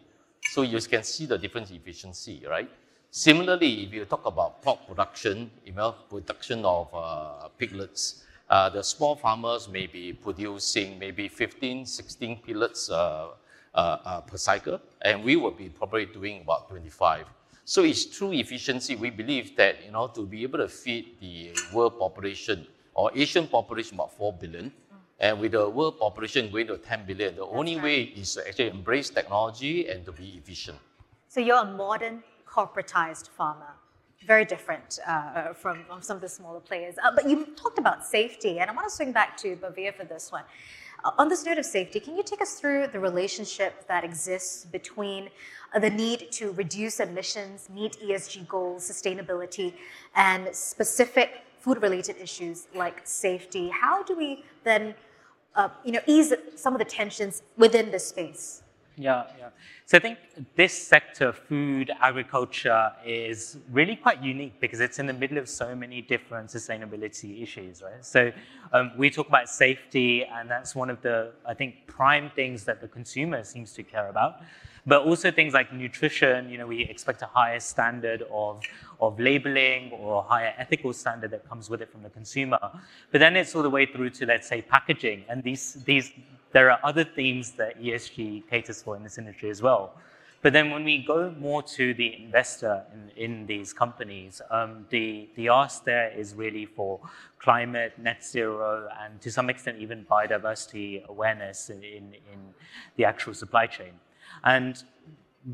So 0.53 0.63
you 0.63 0.81
can 0.83 1.03
see 1.03 1.27
the 1.27 1.37
difference 1.37 1.71
in 1.71 1.77
efficiency, 1.77 2.45
right? 2.49 2.71
Similarly, 3.11 3.87
if 3.87 3.93
you 3.93 4.05
talk 4.05 4.25
about 4.25 4.63
pork 4.63 4.87
production, 4.87 5.51
you 5.67 5.73
know, 5.73 5.97
production 6.09 6.65
of 6.65 6.95
uh, 6.95 7.49
piglets, 7.59 8.23
uh, 8.49 8.69
the 8.69 8.85
small 8.85 9.17
farmers 9.17 9.69
may 9.69 9.89
be 9.89 10.13
producing 10.13 10.97
maybe 10.97 11.27
15, 11.27 11.87
16 11.87 12.37
piglets 12.47 12.89
uh, 12.89 13.31
per 13.75 14.37
cycle, 14.37 14.81
and 15.03 15.23
we 15.25 15.37
will 15.37 15.51
be 15.51 15.69
probably 15.69 16.07
doing 16.07 16.43
about 16.43 16.69
25. 16.69 17.27
So 17.65 17.85
it's 17.85 18.05
true 18.05 18.33
efficiency. 18.33 18.97
We 18.97 19.11
believe 19.11 19.57
that 19.57 19.85
you 19.85 19.93
know 19.93 20.09
to 20.09 20.27
be 20.27 20.43
able 20.43 20.59
to 20.59 20.69
feed 20.69 21.17
the 21.21 21.53
world 21.73 21.99
population 21.99 22.67
or 22.95 23.11
Asian 23.15 23.47
population 23.47 23.95
about 23.95 24.17
4 24.17 24.33
billion, 24.33 24.73
and 25.21 25.41
with 25.41 25.53
the 25.53 25.69
world 25.69 25.99
population 25.99 26.51
going 26.51 26.67
to 26.67 26.79
10 26.79 27.07
billion, 27.07 27.37
the 27.37 27.43
That's 27.43 27.57
only 27.57 27.77
right. 27.77 27.85
way 27.85 28.03
is 28.03 28.35
to 28.35 28.47
actually 28.47 28.71
embrace 28.71 29.11
technology 29.11 29.89
and 29.89 30.05
to 30.07 30.13
be 30.13 30.41
efficient. 30.43 30.79
So 31.29 31.41
you're 31.41 31.63
a 31.63 31.65
modern 31.65 32.25
corporatized 32.47 33.29
farmer 33.29 33.75
very 34.27 34.45
different 34.45 34.99
uh, 35.07 35.53
from, 35.55 35.85
from, 35.85 36.03
some 36.03 36.17
of 36.17 36.21
the 36.21 36.29
smaller 36.29 36.61
players. 36.61 36.97
Uh, 37.03 37.11
but 37.15 37.29
you 37.29 37.47
talked 37.57 37.79
about 37.79 38.05
safety, 38.05 38.59
and 38.61 38.71
I 38.71 38.75
want 38.75 38.89
to 38.89 38.95
swing 38.95 39.13
back 39.13 39.37
to 39.39 39.57
Bhaveer 39.57 39.95
for 39.95 40.05
this 40.05 40.31
one. 40.31 40.45
On 41.17 41.29
this 41.29 41.47
note 41.47 41.59
of 41.59 41.65
safety, 41.65 41.99
can 41.99 42.17
you 42.17 42.23
take 42.23 42.43
us 42.43 42.55
through 42.55 42.89
the 42.89 43.01
relationship 43.01 43.87
that 43.89 44.05
exists 44.05 44.67
between 44.67 45.31
uh, 45.75 45.79
the 45.79 45.89
need 45.89 46.31
to 46.33 46.53
reduce 46.53 47.01
emissions, 47.01 47.69
meet 47.73 47.97
ESG 48.01 48.47
goals, 48.49 48.91
sustainability, 48.91 49.73
and 50.15 50.55
specific 50.55 51.43
food-related 51.61 52.17
issues 52.21 52.67
like 52.75 53.01
safety. 53.05 53.69
How 53.69 54.03
do 54.03 54.17
we 54.17 54.45
then, 54.65 54.95
uh, 55.55 55.69
you 55.85 55.93
know, 55.93 56.01
ease 56.07 56.33
some 56.57 56.75
of 56.75 56.79
the 56.79 56.85
tensions 56.85 57.43
within 57.57 57.91
this 57.91 58.09
space? 58.09 58.63
Yeah, 58.97 59.25
yeah. 59.39 59.49
So 59.87 59.97
I 59.97 60.01
think 60.01 60.19
this 60.57 60.73
sector, 60.73 61.33
food, 61.33 61.91
agriculture, 62.01 62.93
is 63.05 63.57
really 63.73 63.97
quite 63.97 64.23
unique 64.23 64.61
because 64.61 64.81
it's 64.81 64.99
in 64.99 65.07
the 65.07 65.13
middle 65.13 65.39
of 65.39 65.49
so 65.49 65.75
many 65.75 66.03
different 66.03 66.51
sustainability 66.51 67.43
issues, 67.43 67.83
right? 67.83 68.05
So 68.05 68.31
um, 68.73 68.93
we 68.97 69.11
talk 69.11 69.29
about 69.29 69.49
safety, 69.49 70.25
and 70.25 70.51
that's 70.51 70.75
one 70.75 70.91
of 70.91 71.01
the, 71.03 71.33
I 71.47 71.55
think, 71.55 71.87
prime 71.87 72.31
things 72.37 72.65
that 72.65 72.81
the 72.81 72.89
consumer 72.89 73.43
seems 73.43 73.73
to 73.75 73.83
care 73.83 74.09
about. 74.09 74.43
But 74.87 75.03
also 75.03 75.31
things 75.31 75.55
like 75.55 75.73
nutrition, 75.73 76.49
you 76.49 76.59
know, 76.59 76.67
we 76.67 76.85
expect 76.85 77.23
a 77.23 77.27
higher 77.27 77.61
standard 77.61 78.25
of, 78.31 78.63
of 79.01 79.21
labeling 79.21 79.93
or 79.93 80.23
higher 80.23 80.55
ethical 80.57 80.93
standard 80.93 81.31
that 81.33 81.49
comes 81.49 81.69
with 81.69 81.83
it 81.83 81.91
from 81.91 82.03
the 82.03 82.11
consumer. 82.11 82.59
But 83.13 83.19
then 83.19 83.37
it's 83.37 83.55
all 83.55 83.63
the 83.63 83.71
way 83.71 83.87
through 83.87 84.11
to, 84.11 84.27
let's 84.27 84.49
say, 84.49 84.63
packaging. 84.63 85.25
And 85.29 85.43
these, 85.43 85.75
these, 85.85 86.13
there 86.53 86.71
are 86.71 86.81
other 86.83 87.05
themes 87.05 87.53
that 87.53 87.81
ESG 87.81 88.49
caters 88.49 88.83
for 88.83 88.97
in 88.97 89.03
this 89.03 89.19
industry 89.19 89.51
as 89.51 89.63
well. 89.63 89.95
But 90.43 90.55
then 90.55 90.71
when 90.71 90.85
we 90.85 91.05
go 91.05 91.35
more 91.39 91.63
to 91.63 91.93
the 91.93 92.23
investor 92.23 92.83
in, 92.95 93.11
in 93.25 93.47
these 93.47 93.75
companies, 93.75 94.41
um, 94.51 94.87
the, 94.89 95.29
the 95.37 95.49
ask 95.49 95.85
there 95.85 96.11
is 96.11 96.35
really 96.35 96.65
for 96.65 96.99
climate, 97.39 97.93
net 97.99 98.25
zero, 98.25 98.89
and 99.03 99.21
to 99.21 99.31
some 99.31 99.51
extent 99.51 99.79
even 99.79 100.07
biodiversity 100.11 101.05
awareness 101.07 101.69
in, 101.69 101.83
in, 101.85 102.15
in 102.33 102.55
the 102.97 103.05
actual 103.05 103.35
supply 103.35 103.67
chain. 103.67 103.93
And 104.43 104.83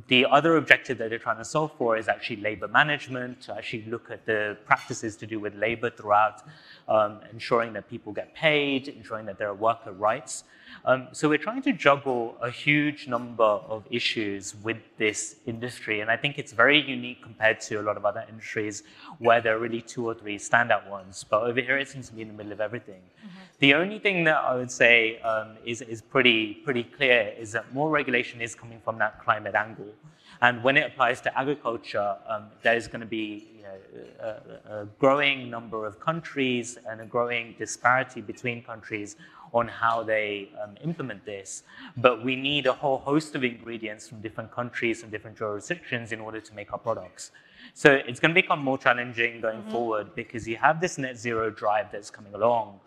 the 0.09 0.27
other 0.27 0.57
objective 0.57 0.99
that 0.99 1.11
they're 1.11 1.19
trying 1.19 1.39
to 1.39 1.45
solve 1.45 1.73
for 1.79 1.97
is 1.97 2.09
actually 2.09 2.37
labor 2.37 2.69
management, 2.69 3.41
to 3.43 3.55
actually 3.55 3.85
look 3.87 4.11
at 4.11 4.27
the 4.27 4.57
practices 4.65 5.17
to 5.17 5.27
do 5.27 5.39
with 5.39 5.55
labor 5.55 5.91
throughout, 5.91 6.43
um, 6.89 7.21
ensuring 7.33 7.73
that 7.75 7.89
people 7.89 8.13
get 8.13 8.35
paid, 8.35 8.89
ensuring 8.89 9.27
that 9.27 9.39
there 9.39 9.49
are 9.49 9.55
worker 9.55 9.93
rights. 9.93 10.45
Um, 10.85 11.09
so 11.13 11.29
we're 11.29 11.39
trying 11.39 11.63
to 11.63 11.73
juggle 11.73 12.37
a 12.41 12.51
huge 12.51 13.09
number 13.09 13.43
of 13.43 13.85
issues 13.91 14.55
with 14.63 14.77
this 14.99 15.37
industry, 15.47 16.01
and 16.01 16.11
I 16.11 16.17
think 16.17 16.39
it's 16.39 16.53
very 16.53 16.81
unique 16.81 17.23
compared 17.23 17.61
to 17.63 17.81
a 17.81 17.83
lot 17.83 17.97
of 17.97 18.05
other 18.05 18.25
industries 18.29 18.85
where 19.19 19.41
there 19.41 19.57
are 19.57 19.59
really 19.59 19.81
two 19.81 20.07
or 20.07 20.15
three 20.15 20.39
standout 20.39 20.89
ones. 20.89 21.25
But 21.29 21.43
over 21.43 21.61
here, 21.61 21.79
it 21.79 21.89
seems 21.89 22.09
to 22.09 22.15
be 22.15 22.23
in 22.23 22.29
the 22.29 22.35
middle 22.35 22.53
of 22.53 22.61
everything. 22.61 23.01
Mm-hmm. 23.01 23.29
The 23.59 23.75
only 23.75 23.99
thing 23.99 24.25
that 24.25 24.37
I 24.37 24.55
would 24.55 24.71
say 24.71 25.19
um, 25.21 25.57
is, 25.65 25.81
is 25.83 26.03
pretty, 26.03 26.55
pretty 26.65 26.85
clear 26.85 27.33
is 27.39 27.53
that 27.53 27.73
more 27.75 27.91
regulation 27.91 28.41
is 28.41 28.55
coming 28.55 28.81
from 28.85 28.99
that 28.99 29.23
climate 29.25 29.55
angle. 29.55 29.93
And 30.41 30.63
when 30.63 30.77
it 30.77 30.87
applies 30.87 31.21
to 31.23 31.39
agriculture, 31.39 32.17
um, 32.29 32.47
there's 32.63 32.89
going 32.89 33.01
to 33.01 33.07
be 33.07 33.49
you 33.57 33.63
know, 33.63 34.37
a, 34.69 34.83
a, 34.83 34.87
growing 34.99 35.51
number 35.51 35.87
of 35.87 35.99
countries 35.99 36.79
and 36.89 37.01
a 37.01 37.07
growing 37.07 37.55
disparity 37.59 38.21
between 38.21 38.63
countries 38.63 39.17
on 39.57 39.67
how 39.67 40.03
they 40.03 40.51
um, 40.63 40.77
implement 40.85 41.25
this. 41.25 41.63
But 41.97 42.23
we 42.23 42.37
need 42.37 42.67
a 42.67 42.73
whole 42.73 42.99
host 42.99 43.35
of 43.35 43.43
ingredients 43.43 44.07
from 44.09 44.21
different 44.21 44.51
countries 44.53 45.03
and 45.03 45.11
different 45.11 45.39
jurisdictions 45.39 46.13
in 46.13 46.21
order 46.21 46.41
to 46.41 46.55
make 46.55 46.73
our 46.75 46.79
products. 46.79 47.31
So 47.75 47.91
it's 48.09 48.21
going 48.21 48.35
to 48.35 48.41
become 48.41 48.61
more 48.61 48.79
challenging 48.79 49.41
going 49.41 49.61
mm-hmm. 49.61 49.71
forward 49.71 50.15
because 50.15 50.47
you 50.47 50.57
have 50.57 50.81
this 50.81 50.99
net 50.99 51.17
zero 51.19 51.51
drive 51.51 51.91
that's 51.91 52.11
coming 52.11 52.35
along, 52.35 52.81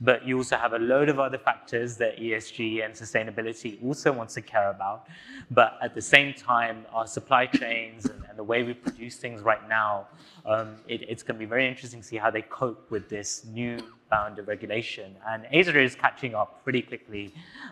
but 0.00 0.26
you 0.26 0.36
also 0.38 0.56
have 0.56 0.72
a 0.72 0.78
load 0.78 1.08
of 1.08 1.18
other 1.18 1.38
factors 1.38 1.96
that 1.98 2.18
ESG 2.18 2.84
and 2.84 2.94
sustainability 2.94 3.82
also 3.84 4.12
wants 4.12 4.34
to 4.34 4.42
care 4.42 4.70
about. 4.70 5.06
But 5.50 5.78
at 5.82 5.94
the 5.94 6.02
same 6.02 6.34
time, 6.34 6.86
our 6.92 7.06
supply 7.06 7.46
chains 7.46 8.06
and, 8.06 8.22
and 8.28 8.38
the 8.38 8.44
way 8.44 8.62
we 8.62 8.74
produce 8.74 9.16
things 9.16 9.42
right 9.42 9.66
now, 9.68 10.08
um, 10.46 10.76
it, 10.88 11.02
it's 11.08 11.22
going 11.22 11.36
to 11.36 11.44
be 11.46 11.48
very 11.48 11.68
interesting 11.68 12.00
to 12.00 12.06
see 12.06 12.16
how 12.16 12.30
they 12.30 12.42
cope 12.42 12.90
with 12.90 13.08
this 13.08 13.44
new 13.46 13.78
bound 14.14 14.36
regulation. 14.54 15.08
And 15.30 15.40
Asia 15.60 15.80
is 15.88 15.94
catching 16.04 16.32
up 16.40 16.50
pretty 16.64 16.82
quickly. 16.90 17.24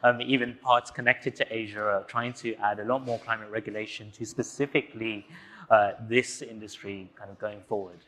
Um, 0.06 0.16
even 0.34 0.49
parts 0.68 0.90
connected 0.99 1.32
to 1.40 1.44
Asia 1.61 1.84
are 1.94 2.04
trying 2.14 2.32
to 2.44 2.49
add 2.68 2.76
a 2.84 2.87
lot 2.92 3.00
more 3.11 3.18
climate 3.26 3.50
regulation 3.58 4.04
to 4.16 4.22
specifically 4.34 5.16
uh, 5.70 5.92
this 6.14 6.30
industry 6.54 6.99
kind 7.18 7.30
of 7.30 7.38
going 7.46 7.62
forward. 7.70 8.00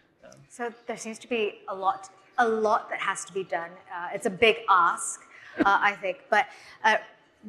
So 0.48 0.62
there 0.88 1.00
seems 1.04 1.18
to 1.24 1.28
be 1.28 1.42
a 1.68 1.76
lot, 1.86 2.02
a 2.38 2.48
lot 2.48 2.82
that 2.90 3.00
has 3.10 3.24
to 3.28 3.32
be 3.40 3.44
done. 3.58 3.72
Uh, 3.94 4.14
it's 4.14 4.28
a 4.34 4.36
big 4.46 4.56
ask, 4.68 5.20
uh, 5.60 5.90
I 5.90 5.92
think. 6.02 6.16
But 6.34 6.46
uh, 6.82 6.96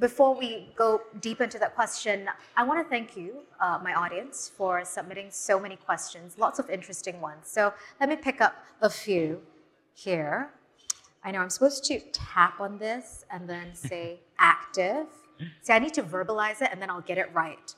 before 0.07 0.33
we 0.43 0.49
go 0.75 1.01
deep 1.27 1.39
into 1.45 1.57
that 1.63 1.73
question, 1.79 2.29
I 2.59 2.63
want 2.63 2.77
to 2.83 2.87
thank 2.95 3.15
you, 3.21 3.29
uh, 3.59 3.79
my 3.87 3.93
audience, 4.03 4.51
for 4.59 4.83
submitting 4.97 5.29
so 5.31 5.59
many 5.65 5.77
questions, 5.89 6.37
lots 6.45 6.57
of 6.59 6.69
interesting 6.69 7.17
ones. 7.29 7.43
So 7.57 7.73
let 7.99 8.07
me 8.09 8.17
pick 8.27 8.41
up 8.41 8.53
a 8.81 8.89
few 8.89 9.41
here. 9.93 10.51
I 11.25 11.31
know 11.31 11.39
I'm 11.39 11.49
supposed 11.49 11.83
to 11.85 11.99
tap 12.13 12.59
on 12.61 12.77
this 12.77 13.25
and 13.31 13.49
then 13.49 13.73
say 13.73 14.19
active. 14.39 15.07
See, 15.63 15.73
I 15.73 15.79
need 15.79 15.93
to 15.95 16.03
verbalize 16.03 16.61
it 16.61 16.69
and 16.71 16.79
then 16.81 16.89
I'll 16.89 17.01
get 17.01 17.17
it 17.17 17.33
right. 17.33 17.73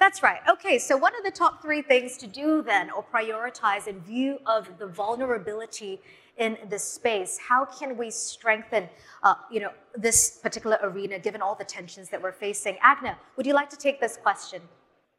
That's 0.00 0.22
right. 0.22 0.40
Okay, 0.48 0.78
so 0.78 0.96
what 0.96 1.12
are 1.14 1.22
the 1.22 1.30
top 1.30 1.62
three 1.62 1.80
things 1.80 2.16
to 2.18 2.26
do 2.26 2.62
then 2.62 2.90
or 2.90 3.04
prioritize 3.04 3.86
in 3.86 4.00
view 4.00 4.38
of 4.46 4.78
the 4.78 4.86
vulnerability 4.86 6.00
in 6.36 6.56
this 6.68 6.84
space? 6.84 7.38
How 7.38 7.64
can 7.64 7.96
we 7.96 8.10
strengthen 8.10 8.88
uh, 9.22 9.34
you 9.50 9.60
know, 9.60 9.70
this 9.96 10.38
particular 10.42 10.78
arena 10.82 11.18
given 11.18 11.40
all 11.40 11.54
the 11.54 11.64
tensions 11.64 12.08
that 12.10 12.20
we're 12.20 12.32
facing? 12.32 12.76
Agne, 12.82 13.14
would 13.36 13.46
you 13.46 13.54
like 13.54 13.70
to 13.70 13.76
take 13.76 14.00
this 14.00 14.16
question? 14.16 14.62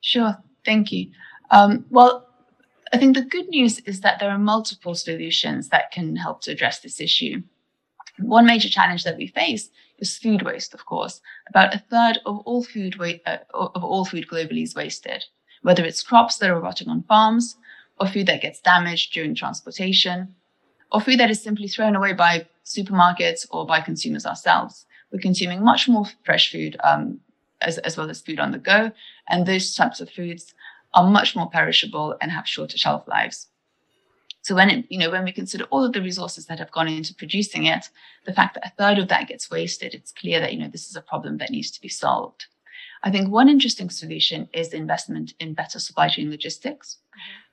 Sure, 0.01 0.37
thank 0.65 0.91
you. 0.91 1.11
Um, 1.51 1.85
well, 1.89 2.27
I 2.93 2.97
think 2.97 3.15
the 3.15 3.23
good 3.23 3.49
news 3.49 3.79
is 3.79 4.01
that 4.01 4.19
there 4.19 4.29
are 4.29 4.39
multiple 4.39 4.95
solutions 4.95 5.69
that 5.69 5.91
can 5.91 6.15
help 6.15 6.41
to 6.41 6.51
address 6.51 6.79
this 6.79 6.99
issue. 7.01 7.41
One 8.21 8.45
major 8.45 8.69
challenge 8.69 9.03
that 9.03 9.17
we 9.17 9.27
face 9.27 9.69
is 9.97 10.17
food 10.17 10.41
waste, 10.41 10.73
of 10.73 10.85
course. 10.85 11.21
About 11.49 11.73
a 11.73 11.83
third 11.89 12.19
of 12.25 12.39
all 12.39 12.63
food 12.63 12.97
wa- 12.97 13.13
uh, 13.25 13.37
of 13.53 13.83
all 13.83 14.05
food 14.05 14.27
globally 14.27 14.63
is 14.63 14.75
wasted, 14.75 15.25
whether 15.61 15.83
it's 15.83 16.03
crops 16.03 16.37
that 16.37 16.49
are 16.49 16.59
rotting 16.59 16.89
on 16.89 17.03
farms, 17.03 17.57
or 17.99 18.07
food 18.07 18.27
that 18.27 18.41
gets 18.41 18.61
damaged 18.61 19.13
during 19.13 19.35
transportation, 19.35 20.35
or 20.91 21.01
food 21.01 21.19
that 21.19 21.29
is 21.29 21.41
simply 21.41 21.67
thrown 21.67 21.95
away 21.95 22.13
by 22.13 22.47
supermarkets 22.65 23.45
or 23.51 23.65
by 23.65 23.81
consumers 23.81 24.25
ourselves. 24.25 24.85
We're 25.11 25.19
consuming 25.19 25.63
much 25.63 25.87
more 25.87 26.05
fresh 26.23 26.51
food 26.51 26.77
um, 26.83 27.19
as, 27.61 27.77
as 27.79 27.97
well 27.97 28.09
as 28.09 28.21
food 28.21 28.39
on 28.39 28.51
the 28.51 28.57
go, 28.57 28.91
and 29.27 29.45
those 29.45 29.75
types 29.75 30.01
of 30.01 30.09
foods 30.09 30.53
are 30.93 31.09
much 31.09 31.35
more 31.35 31.49
perishable 31.49 32.15
and 32.21 32.31
have 32.31 32.47
shorter 32.47 32.77
shelf 32.77 33.07
lives. 33.07 33.47
So 34.41 34.55
when 34.55 34.69
it, 34.69 34.85
you 34.89 34.97
know, 34.97 35.11
when 35.11 35.25
we 35.25 35.31
consider 35.31 35.65
all 35.65 35.83
of 35.83 35.93
the 35.93 36.01
resources 36.01 36.45
that 36.45 36.59
have 36.59 36.71
gone 36.71 36.87
into 36.87 37.13
producing 37.13 37.65
it, 37.65 37.89
the 38.25 38.33
fact 38.33 38.55
that 38.55 38.65
a 38.65 38.73
third 38.77 38.97
of 38.97 39.09
that 39.09 39.27
gets 39.27 39.51
wasted, 39.51 39.93
it's 39.93 40.11
clear 40.11 40.39
that, 40.39 40.53
you 40.53 40.59
know, 40.59 40.69
this 40.69 40.89
is 40.89 40.95
a 40.95 41.01
problem 41.01 41.37
that 41.37 41.51
needs 41.51 41.71
to 41.71 41.81
be 41.81 41.89
solved. 41.89 42.45
I 43.03 43.11
think 43.11 43.29
one 43.29 43.49
interesting 43.49 43.89
solution 43.89 44.49
is 44.53 44.73
investment 44.73 45.33
in 45.39 45.53
better 45.53 45.79
supply 45.79 46.09
chain 46.09 46.29
logistics. 46.29 46.97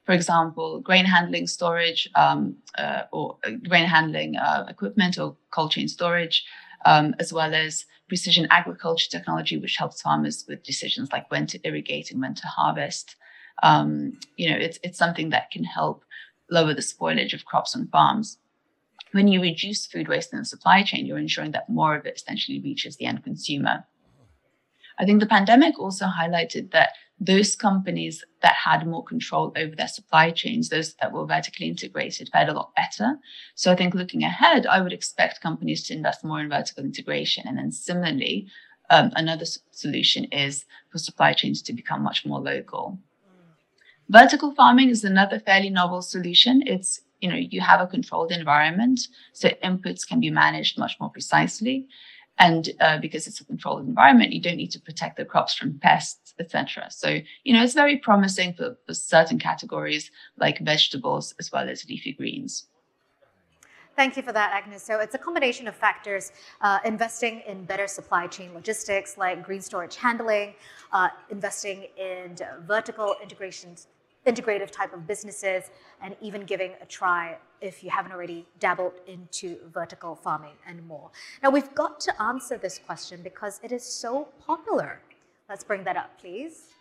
For 0.05 0.13
example, 0.13 0.81
grain 0.81 1.05
handling 1.05 1.47
storage 1.49 2.09
um, 2.15 2.57
uh, 2.79 3.03
or 3.13 3.39
uh, 3.45 3.51
grain 3.69 3.87
handling 3.87 4.37
uh, 4.37 4.67
equipment 4.69 5.19
or 5.19 5.37
cold 5.51 5.73
chain 5.73 5.89
storage, 5.89 6.45
um, 6.85 7.15
as 7.19 7.33
well 7.33 7.55
as 7.55 7.85
precision 8.09 8.47
agriculture 8.51 9.11
technology, 9.11 9.59
which 9.59 9.77
helps 9.77 10.03
farmers 10.03 10.45
with 10.49 10.63
decisions 10.63 11.11
like 11.11 11.29
when 11.31 11.47
to 11.49 11.61
irrigate 11.65 12.13
and 12.13 12.21
when 12.21 12.35
to 12.35 12.47
harvest. 12.47 13.17
Um, 13.63 14.19
you 14.37 14.51
know, 14.51 14.57
it's 14.57 14.79
it's 14.85 14.99
something 14.99 15.31
that 15.31 15.51
can 15.51 15.65
help 15.65 16.05
lower 16.51 16.75
the 16.75 16.81
spoilage 16.81 17.35
of 17.35 17.45
crops 17.45 17.75
on 17.75 17.89
farms. 17.89 18.39
When 19.13 19.29
you 19.29 19.41
reduce 19.41 19.87
food 19.87 20.09
waste 20.09 20.33
in 20.33 20.39
the 20.39 20.45
supply 20.45 20.83
chain, 20.83 21.07
you're 21.07 21.19
ensuring 21.19 21.53
that 21.53 21.69
more 21.69 21.97
of 21.97 22.07
it 22.07 22.17
essentially 22.17 22.61
reaches 22.61 22.97
the 22.97 23.07
end 23.07 23.25
consumer. 23.25 23.85
I 24.99 25.05
think 25.05 25.21
the 25.21 25.27
pandemic 25.27 25.79
also 25.79 26.07
highlighted 26.07 26.71
that 26.73 26.91
those 27.19 27.57
companies 27.57 28.25
that 28.43 28.55
had 28.55 28.87
more 28.87 29.03
control 29.03 29.53
over 29.57 29.75
their 29.75 29.89
supply 29.89 30.31
chains, 30.31 30.69
those 30.69 30.95
that 30.95 31.13
were 31.13 31.27
vertically 31.27 31.67
integrated, 31.69 32.29
fared 32.31 32.49
a 32.49 32.53
lot 32.53 32.75
better. 32.75 33.19
So 33.55 33.73
I 33.73 33.77
think 33.77 33.95
looking 33.95 34.23
ahead, 34.23 34.67
I 34.67 34.81
would 34.81 34.93
expect 34.93 35.41
companies 35.41 35.85
to 35.85 35.95
invest 35.95 36.25
more 36.25 36.41
in 36.41 36.51
vertical 36.51 36.85
integration. 36.85 37.45
And 37.47 37.57
then 37.57 37.73
similarly, 37.73 38.49
um, 38.91 39.13
another 39.17 39.47
solution 39.71 40.25
is 40.25 40.65
for 40.91 40.99
supply 40.99 41.33
chains 41.33 41.63
to 41.63 41.73
become 41.73 42.03
much 42.03 42.27
more 42.27 42.41
local. 42.41 42.99
Vertical 44.09 44.55
farming 44.55 44.91
is 44.91 45.03
another 45.03 45.41
fairly 45.41 45.71
novel 45.71 46.01
solution. 46.01 46.63
It's, 46.67 47.01
you 47.21 47.29
know, 47.29 47.37
you 47.37 47.61
have 47.61 47.81
a 47.81 47.87
controlled 47.87 48.31
environment, 48.31 49.01
so 49.33 49.49
inputs 49.65 50.07
can 50.07 50.21
be 50.21 50.31
managed 50.31 50.79
much 50.79 50.97
more 51.01 51.11
precisely. 51.11 51.89
And 52.39 52.69
uh, 52.81 52.99
because 52.99 53.27
it's 53.27 53.41
a 53.41 53.45
controlled 53.45 53.87
environment, 53.87 54.33
you 54.33 54.41
don't 54.41 54.57
need 54.57 54.71
to 54.73 54.81
protect 54.81 55.17
the 55.17 55.25
crops 55.25 55.55
from 55.55 55.79
pests, 55.79 56.35
etc. 56.39 56.89
So, 56.91 57.19
you 57.45 57.55
know, 57.55 57.65
it's 57.65 57.75
very 57.75 57.97
promising 57.97 58.53
for, 58.53 58.77
for 58.87 58.95
certain 58.95 59.39
categories 59.39 60.11
like 60.39 60.61
vegetables 60.61 61.35
as 61.41 61.51
well 61.51 61.69
as 61.69 61.87
leafy 61.89 62.13
greens. 62.13 62.67
Thank 63.97 64.19
you 64.19 64.23
for 64.23 64.33
that, 64.33 64.53
Agnes. 64.53 64.83
So 64.83 65.01
it's 65.01 65.15
a 65.15 65.19
combination 65.19 65.67
of 65.67 65.75
factors, 65.75 66.31
uh, 66.61 66.81
investing 66.85 67.41
in 67.49 67.65
better 67.65 67.87
supply 67.87 68.27
chain 68.27 68.53
logistics 68.53 69.17
like 69.17 69.43
grain 69.43 69.63
storage 69.63 69.97
handling, 69.97 70.53
uh, 70.93 71.09
investing 71.31 71.87
in 71.97 72.37
vertical 72.67 73.17
integration 73.23 73.75
integrative 74.27 74.71
type 74.71 74.93
of 74.93 75.07
businesses 75.07 75.71
and 76.03 76.17
even 76.21 76.43
giving 76.43 76.73
a 76.83 76.87
try 76.87 77.37
if 77.61 77.83
you 77.83 77.91
haven't 77.91 78.13
already 78.13 78.47
dabbled 78.59 78.95
into 79.07 79.57
vertical 79.73 80.15
farming 80.15 80.57
and 80.67 80.87
more. 80.87 81.11
Now, 81.43 81.51
we've 81.51 81.75
got 81.75 82.01
to 82.01 82.23
answer 82.23 82.59
this 82.59 82.79
question 82.79 83.21
because 83.23 83.61
it 83.63 83.73
is 83.73 83.85
so 83.85 84.29
popular. 84.47 85.01
Let's 85.49 85.65
bring 85.65 85.85
that 85.85 85.97
up, 85.97 86.19
please. 86.21 86.75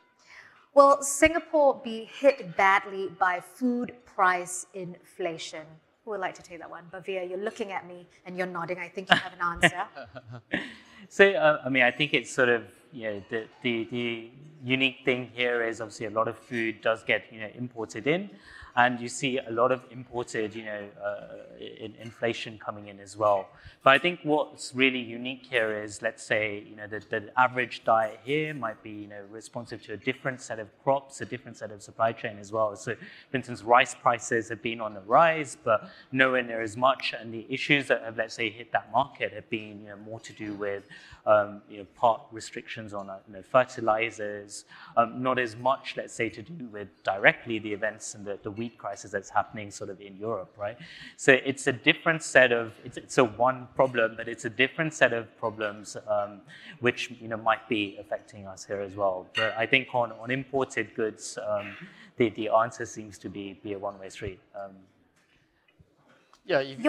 Will 0.73 1.01
Singapore 1.01 1.79
be 1.83 2.09
hit 2.19 2.57
badly 2.57 3.09
by 3.19 3.39
food 3.39 3.93
price 4.05 4.65
inflation? 4.73 5.65
Who 6.03 6.11
would 6.11 6.19
like 6.19 6.35
to 6.35 6.41
take 6.41 6.59
that 6.59 6.69
one? 6.69 6.83
Bhaveer, 6.93 7.29
you're 7.29 7.39
looking 7.39 7.71
at 7.71 7.87
me 7.87 8.07
and 8.25 8.37
you're 8.37 8.47
nodding. 8.47 8.79
I 8.79 8.89
think 8.89 9.09
you 9.09 9.15
have 9.15 9.33
an 9.33 9.39
answer. 9.63 9.83
so, 11.07 11.31
uh, 11.31 11.61
I 11.65 11.69
mean, 11.69 11.83
I 11.83 11.91
think 11.91 12.13
it's 12.13 12.31
sort 12.31 12.49
of, 12.49 12.63
you 12.95 13.03
know, 13.03 13.23
the, 13.29 13.45
the, 13.61 13.87
the 13.91 14.31
unique 14.63 14.99
thing 15.03 15.29
here 15.33 15.61
is 15.63 15.81
obviously 15.81 16.05
a 16.05 16.09
lot 16.09 16.27
of 16.27 16.37
food 16.37 16.81
does 16.81 17.03
get, 17.03 17.25
you 17.31 17.41
know, 17.41 17.49
imported 17.55 18.07
in 18.07 18.29
and 18.77 18.99
you 18.99 19.07
see 19.07 19.39
a 19.39 19.51
lot 19.51 19.71
of 19.71 19.85
imported, 19.89 20.53
you 20.53 20.65
know, 20.65 20.83
uh, 21.03 21.35
in 21.57 21.95
inflation 22.01 22.59
coming 22.59 22.87
in 22.87 22.99
as 22.99 23.15
well. 23.15 23.47
But 23.83 23.91
I 23.93 23.99
think 23.99 24.19
what's 24.23 24.75
really 24.75 24.99
unique 24.99 25.45
here 25.49 25.81
is, 25.81 26.01
let's 26.01 26.23
say, 26.23 26.65
you 26.67 26.75
know, 26.75 26.87
the, 26.87 26.99
the 27.09 27.39
average 27.39 27.83
diet 27.85 28.19
here 28.23 28.53
might 28.53 28.83
be, 28.83 28.89
you 28.89 29.07
know, 29.07 29.21
responsive 29.29 29.81
to 29.83 29.93
a 29.93 29.97
different 29.97 30.41
set 30.41 30.59
of 30.59 30.67
crops, 30.83 31.21
a 31.21 31.25
different 31.25 31.55
set 31.55 31.71
of 31.71 31.81
supply 31.81 32.11
chain 32.11 32.37
as 32.37 32.51
well. 32.51 32.75
So, 32.75 32.95
for 33.31 33.37
instance, 33.37 33.63
rice 33.63 33.95
prices 33.95 34.49
have 34.49 34.61
been 34.61 34.81
on 34.81 34.93
the 34.93 35.01
rise, 35.01 35.55
but 35.63 35.89
nowhere 36.11 36.43
near 36.43 36.61
as 36.61 36.75
much. 36.75 37.13
And 37.17 37.33
the 37.33 37.45
issues 37.49 37.87
that 37.87 38.03
have, 38.03 38.17
let's 38.17 38.33
say, 38.33 38.49
hit 38.49 38.73
that 38.73 38.91
market 38.91 39.31
have 39.31 39.49
been, 39.49 39.81
you 39.83 39.89
know, 39.89 39.97
more 39.97 40.19
to 40.19 40.33
do 40.33 40.53
with, 40.53 40.83
um, 41.25 41.61
you 41.69 41.77
know, 41.77 41.85
part 41.95 42.21
restrictions 42.31 42.93
on, 42.93 43.09
uh, 43.09 43.19
you 43.27 43.35
know, 43.35 43.41
fertilizers, 43.41 44.65
um, 44.97 45.21
not 45.23 45.39
as 45.39 45.55
much, 45.55 45.95
let's 45.95 46.13
say, 46.13 46.27
to 46.29 46.41
do 46.41 46.65
with 46.65 46.89
directly 47.03 47.57
the 47.59 47.71
events 47.71 48.15
and 48.15 48.25
the, 48.25 48.37
the 48.43 48.51
wheat 48.65 48.77
crisis 48.77 49.11
that's 49.11 49.29
happening 49.29 49.69
sort 49.69 49.89
of 49.89 50.01
in 50.01 50.17
Europe, 50.17 50.51
right? 50.57 50.77
So 51.17 51.31
it's 51.49 51.67
a 51.67 51.75
different 51.89 52.23
set 52.23 52.51
of, 52.51 52.73
it's, 52.83 52.97
it's 52.97 53.17
a 53.17 53.23
one 53.23 53.67
problem, 53.75 54.15
but 54.17 54.27
it's 54.27 54.45
a 54.45 54.49
different 54.49 54.93
set 54.93 55.13
of 55.13 55.25
problems 55.37 55.97
um, 56.07 56.41
which, 56.79 57.11
you 57.21 57.27
know, 57.27 57.37
might 57.37 57.69
be 57.69 57.97
affecting 57.99 58.47
us 58.47 58.65
here 58.65 58.81
as 58.81 58.95
well. 58.95 59.27
But 59.35 59.53
I 59.63 59.65
think 59.65 59.87
on, 59.93 60.11
on 60.13 60.31
imported 60.31 60.95
goods, 60.95 61.37
um, 61.47 61.75
the, 62.17 62.29
the 62.29 62.49
answer 62.49 62.85
seems 62.85 63.17
to 63.19 63.29
be, 63.29 63.59
be 63.63 63.73
a 63.73 63.79
one-way 63.79 64.09
street. 64.09 64.39
Um, 64.55 64.71
yeah, 66.45 66.59
if, 66.59 66.79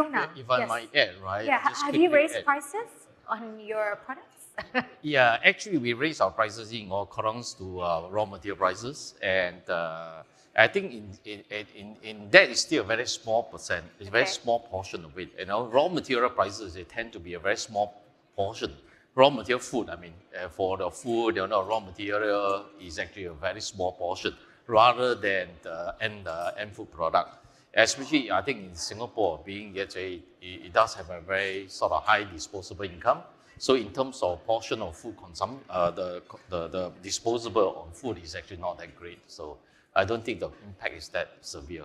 if 0.43 0.51
I 0.51 0.59
yes. 0.59 0.69
might 0.69 0.91
add, 0.95 1.15
right? 1.23 1.47
Yeah, 1.47 1.61
have 1.85 1.97
you 1.97 2.11
raised 2.13 2.37
add. 2.37 2.45
prices 2.45 2.91
on 3.29 3.61
your 3.61 3.99
products? 4.07 4.37
yeah, 5.03 5.39
actually, 5.45 5.79
we 5.79 5.93
raise 5.93 6.21
our 6.21 6.31
prices 6.31 6.73
in 6.73 6.91
all 6.91 7.07
corresponds 7.07 7.55
to 7.55 7.81
uh, 7.81 8.09
raw 8.11 8.25
material 8.25 8.57
prices, 8.57 9.15
and 9.23 9.63
uh, 9.69 10.23
I 10.59 10.69
think 10.69 10.93
in, 10.93 11.11
in, 11.27 11.67
in, 11.77 11.97
in 12.03 12.31
that 12.31 12.49
is 12.49 12.61
still 12.61 12.83
a 12.83 12.87
very 12.87 13.07
small 13.07 13.43
percent, 13.43 13.85
it's 14.01 14.09
a 14.09 14.13
very 14.13 14.27
small 14.27 14.61
portion 14.61 15.05
of 15.05 15.19
it. 15.19 15.29
You 15.39 15.45
know, 15.45 15.67
raw 15.67 15.89
material 15.89 16.31
prices 16.31 16.73
they 16.73 16.85
tend 16.85 17.13
to 17.13 17.21
be 17.21 17.35
a 17.35 17.39
very 17.39 17.59
small 17.59 17.95
portion. 18.35 18.73
Raw 19.15 19.29
material 19.29 19.61
food, 19.61 19.91
I 19.91 19.97
mean, 19.97 20.15
uh, 20.35 20.49
for 20.49 20.79
the 20.79 20.91
food, 20.91 21.37
you 21.37 21.47
know, 21.47 21.63
raw 21.63 21.81
material 21.81 22.65
is 22.81 22.99
actually 22.99 23.27
a 23.27 23.35
very 23.35 23.61
small 23.61 23.93
portion 23.93 24.35
rather 24.67 25.15
than 25.15 25.49
the 25.63 25.95
end, 26.01 26.27
uh, 26.27 26.53
end 26.59 26.73
food 26.73 26.91
product. 26.91 27.37
Especially, 27.75 28.31
I 28.31 28.41
think 28.41 28.65
in 28.65 28.75
Singapore, 28.75 29.41
being 29.45 29.77
yet 29.77 29.95
a, 29.97 30.15
it, 30.15 30.23
it 30.41 30.73
does 30.73 30.95
have 30.95 31.11
a 31.11 31.21
very 31.21 31.69
sort 31.69 31.93
of 31.93 32.03
high 32.03 32.25
disposable 32.25 32.85
income. 32.87 33.19
So 33.59 33.75
in 33.75 33.93
terms 33.93 34.23
of 34.23 34.45
portion 34.47 34.81
of 34.81 34.97
food 34.97 35.17
consumption, 35.19 35.61
uh, 35.69 35.91
the, 35.91 36.23
the, 36.49 36.69
the 36.69 36.93
disposable 37.03 37.85
on 37.87 37.93
food 37.93 38.19
is 38.23 38.35
actually 38.35 38.59
not 38.59 38.79
that 38.79 38.97
great. 38.99 39.19
So 39.27 39.59
I 39.97 40.05
don't 40.05 40.23
think 40.23 40.41
the 40.41 40.51
impact 40.65 40.95
is 40.95 41.09
that 41.09 41.29
severe. 41.41 41.85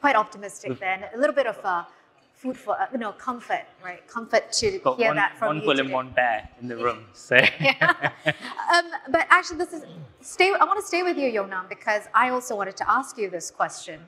Quite 0.00 0.16
optimistic 0.16 0.80
then. 0.80 1.04
A 1.14 1.18
little 1.18 1.34
bit 1.34 1.46
of 1.46 1.58
uh, 1.62 1.84
food 2.32 2.56
for 2.56 2.80
uh, 2.80 2.86
you 2.92 2.98
know 2.98 3.12
comfort, 3.12 3.66
right? 3.84 4.04
Comfort 4.08 4.50
to 4.54 4.78
Got 4.78 4.96
hear 4.96 5.08
one, 5.08 5.16
that 5.16 5.36
from 5.38 5.48
one 5.48 5.56
you. 5.56 5.66
One 5.66 5.76
bull 5.76 5.84
and 5.84 5.92
one 5.92 6.10
bear 6.10 6.48
in 6.60 6.66
the 6.68 6.76
room. 6.76 7.04
So. 7.14 7.36
um, 7.36 8.86
but 9.10 9.26
actually, 9.30 9.58
this 9.58 9.72
is 9.74 9.84
stay. 10.22 10.48
I 10.60 10.64
want 10.64 10.80
to 10.80 10.86
stay 10.86 11.02
with 11.02 11.18
you, 11.18 11.28
Yong 11.28 11.50
Nang, 11.50 11.66
because 11.68 12.04
I 12.14 12.30
also 12.30 12.56
wanted 12.56 12.76
to 12.78 12.90
ask 12.90 13.18
you 13.18 13.28
this 13.30 13.50
question. 13.50 14.00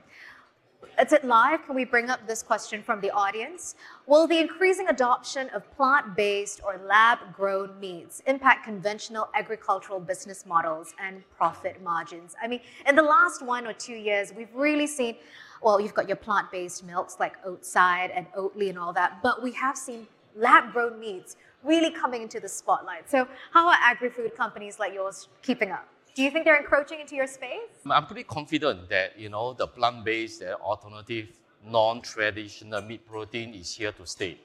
Is 1.00 1.12
it 1.12 1.24
live? 1.24 1.64
Can 1.66 1.74
we 1.74 1.85
bring 1.85 2.09
up 2.09 2.24
this 2.26 2.42
question 2.42 2.83
from 2.83 3.00
the 3.00 3.11
audience? 3.11 3.74
Will 4.07 4.28
the 4.28 4.38
increasing 4.38 4.88
adoption 4.88 5.48
of 5.50 5.68
plant 5.76 6.14
based 6.14 6.61
or 6.64 6.80
lab 6.87 7.18
grown 7.33 7.78
meats 7.80 8.22
impact 8.26 8.64
conventional 8.64 9.28
agricultural 9.35 9.98
business 9.98 10.46
models 10.46 10.94
and 11.02 11.22
profit 11.37 11.83
margins? 11.83 12.37
I 12.40 12.46
mean, 12.46 12.61
in 12.87 12.94
the 12.94 13.02
last 13.02 13.42
one 13.42 13.66
or 13.66 13.72
two 13.72 13.94
years, 13.94 14.33
we've 14.37 14.54
really 14.54 14.87
seen, 14.87 15.16
well, 15.62 15.80
you've 15.80 15.94
got 15.94 16.07
your 16.07 16.16
plant 16.16 16.52
based 16.52 16.85
milks 16.85 17.16
like 17.18 17.42
Oatside 17.44 18.12
and 18.14 18.30
Oatly 18.33 18.68
and 18.68 18.78
all 18.78 18.92
that, 18.92 19.20
but 19.22 19.42
we 19.42 19.52
have 19.52 19.76
seen 19.76 20.07
lab 20.37 20.72
grown 20.72 21.00
meats 21.00 21.37
really 21.64 21.90
coming 21.90 22.22
into 22.22 22.38
the 22.38 22.48
spotlight. 22.48 23.11
So, 23.11 23.26
how 23.50 23.66
are 23.68 23.76
agri 23.80 24.11
food 24.11 24.37
companies 24.37 24.78
like 24.78 24.94
yours 24.94 25.28
keeping 25.42 25.70
up? 25.70 25.88
Do 26.14 26.22
you 26.22 26.31
think 26.31 26.44
they're 26.44 26.57
encroaching 26.57 27.00
into 27.00 27.16
your 27.16 27.27
space? 27.27 27.74
I'm 27.90 28.07
pretty 28.07 28.22
confident 28.22 28.88
that 28.88 29.18
you 29.18 29.29
know 29.29 29.53
the 29.53 29.66
plant-based, 29.66 30.40
the 30.40 30.55
alternative, 30.59 31.27
non-traditional 31.66 32.83
meat 32.83 33.05
protein 33.05 33.53
is 33.53 33.74
here 33.74 33.90
to 33.90 34.07
stay. 34.07 34.38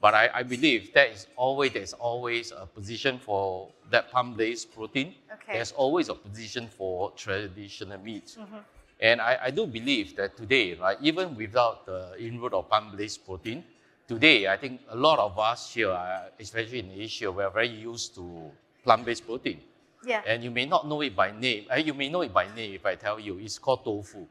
But 0.00 0.14
I, 0.14 0.30
I 0.32 0.42
believe 0.44 0.94
that 0.94 1.10
is 1.10 1.26
always 1.34 1.72
there's 1.72 1.92
always 1.92 2.52
a 2.52 2.66
position 2.66 3.18
for 3.18 3.68
that 3.90 4.12
plant-based 4.12 4.72
protein. 4.72 5.16
Okay. 5.32 5.54
There's 5.54 5.72
always 5.72 6.08
a 6.08 6.14
position 6.14 6.68
for 6.68 7.10
traditional 7.16 7.98
meat. 7.98 8.36
Mm-hmm. 8.38 8.58
And 9.00 9.20
I, 9.20 9.38
I 9.46 9.50
do 9.50 9.66
believe 9.66 10.14
that 10.16 10.36
today, 10.36 10.74
right, 10.74 10.98
even 11.02 11.34
without 11.34 11.84
the 11.84 12.14
inroad 12.16 12.54
of 12.54 12.68
plant-based 12.68 13.26
protein, 13.26 13.64
today 14.06 14.46
I 14.46 14.56
think 14.56 14.82
a 14.88 14.96
lot 14.96 15.18
of 15.18 15.36
us 15.36 15.74
here, 15.74 15.98
especially 16.38 16.78
in 16.78 16.92
Asia, 16.92 17.32
we're 17.32 17.50
very 17.50 17.70
used 17.70 18.14
to 18.14 18.52
plant-based 18.84 19.26
protein. 19.26 19.60
Yeah. 20.04 20.22
And 20.26 20.44
you 20.44 20.50
may 20.50 20.66
not 20.66 20.86
know 20.86 21.00
it 21.00 21.14
by 21.16 21.32
name. 21.32 21.66
Uh, 21.70 21.76
you 21.76 21.94
may 21.94 22.08
know 22.08 22.22
it 22.22 22.32
by 22.32 22.46
name 22.54 22.74
if 22.74 22.86
I 22.86 22.94
tell 22.94 23.18
you. 23.18 23.38
It's 23.38 23.58
called 23.58 23.84
tofu. 23.84 24.26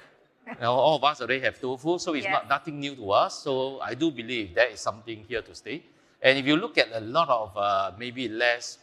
now, 0.60 0.72
all 0.72 0.96
of 0.96 1.04
us 1.04 1.20
already 1.20 1.40
have 1.40 1.60
tofu, 1.60 1.98
so 1.98 2.14
it's 2.14 2.26
not 2.26 2.48
nothing 2.48 2.80
new 2.80 2.96
to 2.96 3.10
us. 3.10 3.42
So 3.42 3.80
I 3.80 3.94
do 3.94 4.10
believe 4.10 4.54
that 4.54 4.70
is 4.72 4.80
something 4.80 5.24
here 5.28 5.42
to 5.42 5.54
stay. 5.54 5.82
And 6.22 6.38
if 6.38 6.46
you 6.46 6.56
look 6.56 6.78
at 6.78 6.88
a 6.92 7.00
lot 7.00 7.28
of 7.28 7.56
uh, 7.56 7.92
maybe 7.98 8.28
less 8.28 8.78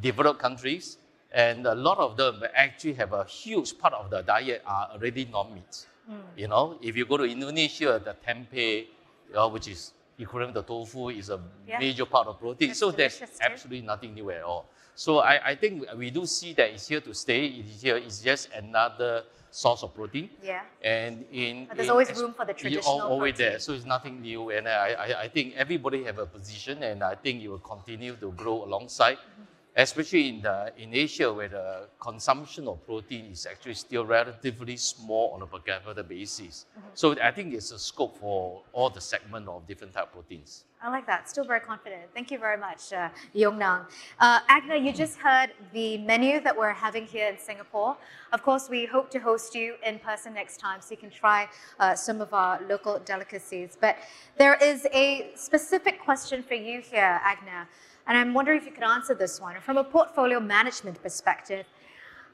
developed 0.00 0.40
countries, 0.40 0.98
and 1.32 1.66
a 1.66 1.74
lot 1.74 1.98
of 1.98 2.16
them 2.16 2.42
actually 2.54 2.92
have 2.94 3.12
a 3.12 3.24
huge 3.24 3.78
part 3.78 3.94
of 3.94 4.10
the 4.10 4.22
diet 4.22 4.62
are 4.66 4.90
already 4.92 5.24
non-meat. 5.24 5.86
Mm. 6.10 6.20
You 6.36 6.48
know, 6.48 6.78
if 6.82 6.96
you 6.96 7.06
go 7.06 7.16
to 7.16 7.24
Indonesia, 7.24 8.00
the 8.04 8.14
tempeh, 8.26 8.86
uh, 9.34 9.48
which 9.48 9.68
is 9.68 9.92
equivalent 10.18 10.54
to 10.54 10.62
tofu, 10.62 11.08
is 11.08 11.30
a 11.30 11.40
yeah. 11.66 11.78
major 11.78 12.04
part 12.04 12.26
of 12.26 12.38
protein. 12.38 12.70
It's 12.70 12.78
so 12.78 12.90
there's 12.90 13.18
too. 13.18 13.26
absolutely 13.40 13.86
nothing 13.86 14.14
new 14.14 14.30
at 14.30 14.42
all. 14.42 14.66
So 14.94 15.18
I, 15.18 15.50
I 15.50 15.54
think 15.54 15.86
we 15.96 16.10
do 16.10 16.26
see 16.26 16.52
that 16.54 16.70
it's 16.70 16.88
here 16.88 17.00
to 17.00 17.14
stay. 17.14 17.46
It 17.46 17.66
is 17.66 17.82
here. 17.82 17.96
It's 17.96 18.20
just 18.20 18.50
another 18.54 19.24
source 19.50 19.82
of 19.82 19.94
protein. 19.94 20.30
Yeah. 20.42 20.62
And 20.82 21.24
in 21.32 21.66
but 21.66 21.76
there's 21.76 21.88
in, 21.88 21.92
always 21.92 22.20
room 22.20 22.34
for 22.34 22.44
the 22.44 22.54
traditional 22.54 23.00
All, 23.00 23.12
always 23.12 23.34
protein. 23.34 23.52
there. 23.52 23.58
So 23.58 23.72
it's 23.72 23.84
nothing 23.84 24.20
new. 24.20 24.50
And 24.50 24.68
I, 24.68 24.92
I, 24.92 25.22
I 25.22 25.28
think 25.28 25.54
everybody 25.56 26.04
have 26.04 26.18
a 26.18 26.26
position, 26.26 26.82
and 26.82 27.02
I 27.02 27.14
think 27.14 27.42
it 27.42 27.48
will 27.48 27.58
continue 27.58 28.16
to 28.16 28.32
grow 28.32 28.64
alongside. 28.64 29.16
Mm-hmm 29.16 29.51
especially 29.76 30.28
in, 30.28 30.42
the, 30.42 30.72
in 30.76 30.94
Asia 30.94 31.32
where 31.32 31.48
the 31.48 31.88
consumption 31.98 32.68
of 32.68 32.84
protein 32.84 33.26
is 33.32 33.46
actually 33.46 33.74
still 33.74 34.04
relatively 34.04 34.76
small 34.76 35.30
on 35.34 35.42
a 35.42 35.46
per 35.46 35.58
capita 35.58 36.02
basis. 36.02 36.66
Mm-hmm. 36.78 36.88
So 36.94 37.16
I 37.20 37.30
think 37.30 37.54
it's 37.54 37.70
a 37.70 37.78
scope 37.78 38.18
for 38.18 38.62
all 38.72 38.90
the 38.90 39.00
segment 39.00 39.48
of 39.48 39.66
different 39.66 39.94
type 39.94 40.04
of 40.04 40.12
proteins. 40.12 40.64
I 40.84 40.90
like 40.90 41.06
that. 41.06 41.30
Still 41.30 41.44
very 41.44 41.60
confident. 41.60 42.02
Thank 42.12 42.32
you 42.32 42.38
very 42.38 42.56
much, 42.56 42.92
uh, 42.92 43.08
Yong 43.34 43.56
Nang. 43.56 43.82
Uh, 44.18 44.40
Agne, 44.48 44.84
you 44.84 44.92
just 44.92 45.16
heard 45.16 45.52
the 45.72 45.96
menu 45.98 46.40
that 46.40 46.56
we're 46.56 46.72
having 46.72 47.06
here 47.06 47.28
in 47.28 47.38
Singapore. 47.38 47.96
Of 48.32 48.42
course, 48.42 48.68
we 48.68 48.86
hope 48.86 49.08
to 49.10 49.20
host 49.20 49.54
you 49.54 49.76
in 49.86 50.00
person 50.00 50.34
next 50.34 50.56
time 50.56 50.80
so 50.80 50.90
you 50.90 50.96
can 50.96 51.10
try 51.10 51.48
uh, 51.78 51.94
some 51.94 52.20
of 52.20 52.34
our 52.34 52.60
local 52.68 52.98
delicacies. 52.98 53.78
But 53.80 53.96
there 54.38 54.56
is 54.56 54.88
a 54.92 55.30
specific 55.36 56.00
question 56.00 56.42
for 56.42 56.54
you 56.54 56.80
here, 56.80 57.20
Agne. 57.24 57.68
And 58.06 58.18
I'm 58.18 58.34
wondering 58.34 58.58
if 58.58 58.66
you 58.66 58.72
could 58.72 58.84
answer 58.84 59.14
this 59.14 59.40
one. 59.40 59.60
From 59.60 59.76
a 59.76 59.84
portfolio 59.84 60.40
management 60.40 61.02
perspective, 61.02 61.66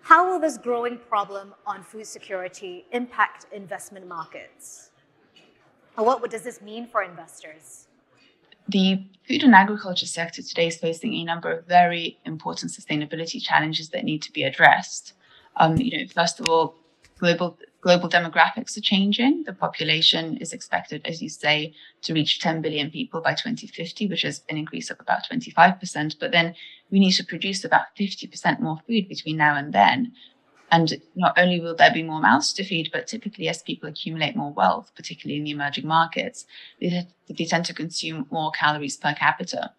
how 0.01 0.31
will 0.31 0.41
this 0.41 0.57
growing 0.57 0.99
problem 0.99 1.55
on 1.67 1.83
food 1.83 2.07
security 2.07 2.87
impact 2.93 3.47
investment 3.53 4.07
markets? 4.07 4.91
And 5.97 6.07
what 6.07 6.31
does 6.31 6.43
this 6.43 6.63
mean 6.63 6.87
for 6.87 7.03
investors? 7.03 7.89
The 8.69 9.03
food 9.27 9.43
and 9.43 9.55
agriculture 9.55 10.07
sector 10.07 10.43
today 10.43 10.69
is 10.69 10.77
facing 10.77 11.15
a 11.15 11.25
number 11.25 11.51
of 11.51 11.67
very 11.67 12.19
important 12.25 12.71
sustainability 12.71 13.43
challenges 13.43 13.89
that 13.91 14.05
need 14.05 14.23
to 14.23 14.33
be 14.33 14.45
addressed. 14.45 15.15
Um, 15.57 15.77
you 15.77 15.99
know, 15.99 16.07
first 16.07 16.39
of 16.39 16.49
all, 16.49 16.77
global 17.19 17.59
global 17.81 18.09
demographics 18.09 18.77
are 18.77 18.83
changing. 18.83 19.45
The 19.45 19.53
population 19.53 20.37
is 20.38 20.53
expected, 20.53 21.03
as 21.05 21.23
you 21.23 21.29
say, 21.29 21.75
to 22.03 22.12
reach 22.12 22.41
10 22.41 22.61
billion 22.61 22.91
people 22.91 23.21
by 23.21 23.33
2050, 23.33 24.09
which 24.09 24.25
is 24.25 24.43
an 24.49 24.57
increase 24.57 24.91
of 24.91 24.99
about 25.01 25.29
25%. 25.31 26.17
But 26.19 26.33
then 26.33 26.55
we 26.91 26.99
need 26.99 27.12
to 27.12 27.25
produce 27.25 27.64
about 27.64 27.87
50% 27.99 28.61
more 28.61 28.79
food 28.87 29.09
between 29.09 29.37
now 29.37 29.57
and 29.57 29.73
then. 29.73 30.12
And 30.71 31.01
not 31.14 31.38
only 31.38 31.61
will 31.61 31.75
there 31.75 31.93
be 31.93 32.03
more 32.03 32.21
mouths 32.21 32.53
to 32.55 32.64
feed, 32.64 32.91
but 32.93 33.07
typically 33.07 33.49
as 33.49 33.62
people 33.62 33.88
accumulate 33.88 34.37
more 34.37 34.53
wealth, 34.53 34.91
particularly 34.95 35.38
in 35.38 35.45
the 35.45 35.53
emerging 35.53 35.87
markets, 35.87 36.45
they, 36.81 37.07
they 37.29 37.45
tend 37.45 37.64
to 37.67 37.75
consume 37.75 38.27
more 38.31 38.51
calories 38.51 38.97
per 38.97 39.14
capita. 39.14 39.73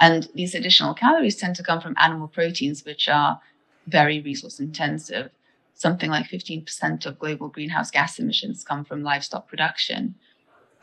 And 0.00 0.28
these 0.34 0.54
additional 0.54 0.94
calories 0.94 1.36
tend 1.36 1.56
to 1.56 1.62
come 1.62 1.80
from 1.80 1.94
animal 1.98 2.28
proteins, 2.28 2.84
which 2.84 3.08
are 3.08 3.40
very 3.86 4.20
resource 4.20 4.60
intensive. 4.60 5.30
Something 5.76 6.10
like 6.10 6.26
15% 6.26 7.06
of 7.06 7.18
global 7.18 7.48
greenhouse 7.48 7.90
gas 7.90 8.18
emissions 8.18 8.64
come 8.64 8.84
from 8.84 9.02
livestock 9.02 9.46
production. 9.46 10.14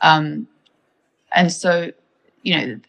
Um, 0.00 0.48
and 1.32 1.52
so, 1.52 1.90
you 2.42 2.56
know, 2.56 2.80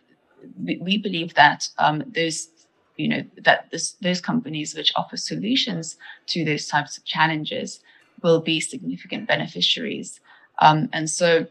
we, 0.63 0.97
believe 0.97 1.33
that 1.33 1.69
um, 1.77 2.03
those 2.13 2.49
you 2.97 3.07
know 3.07 3.23
that 3.43 3.69
this, 3.71 3.93
those 4.01 4.21
companies 4.21 4.75
which 4.75 4.93
offer 4.95 5.17
solutions 5.17 5.97
to 6.27 6.45
those 6.45 6.67
types 6.67 6.97
of 6.97 7.05
challenges 7.05 7.79
will 8.21 8.39
be 8.39 8.59
significant 8.59 9.27
beneficiaries 9.27 10.21
um, 10.59 10.89
and 10.93 11.09
so 11.09 11.45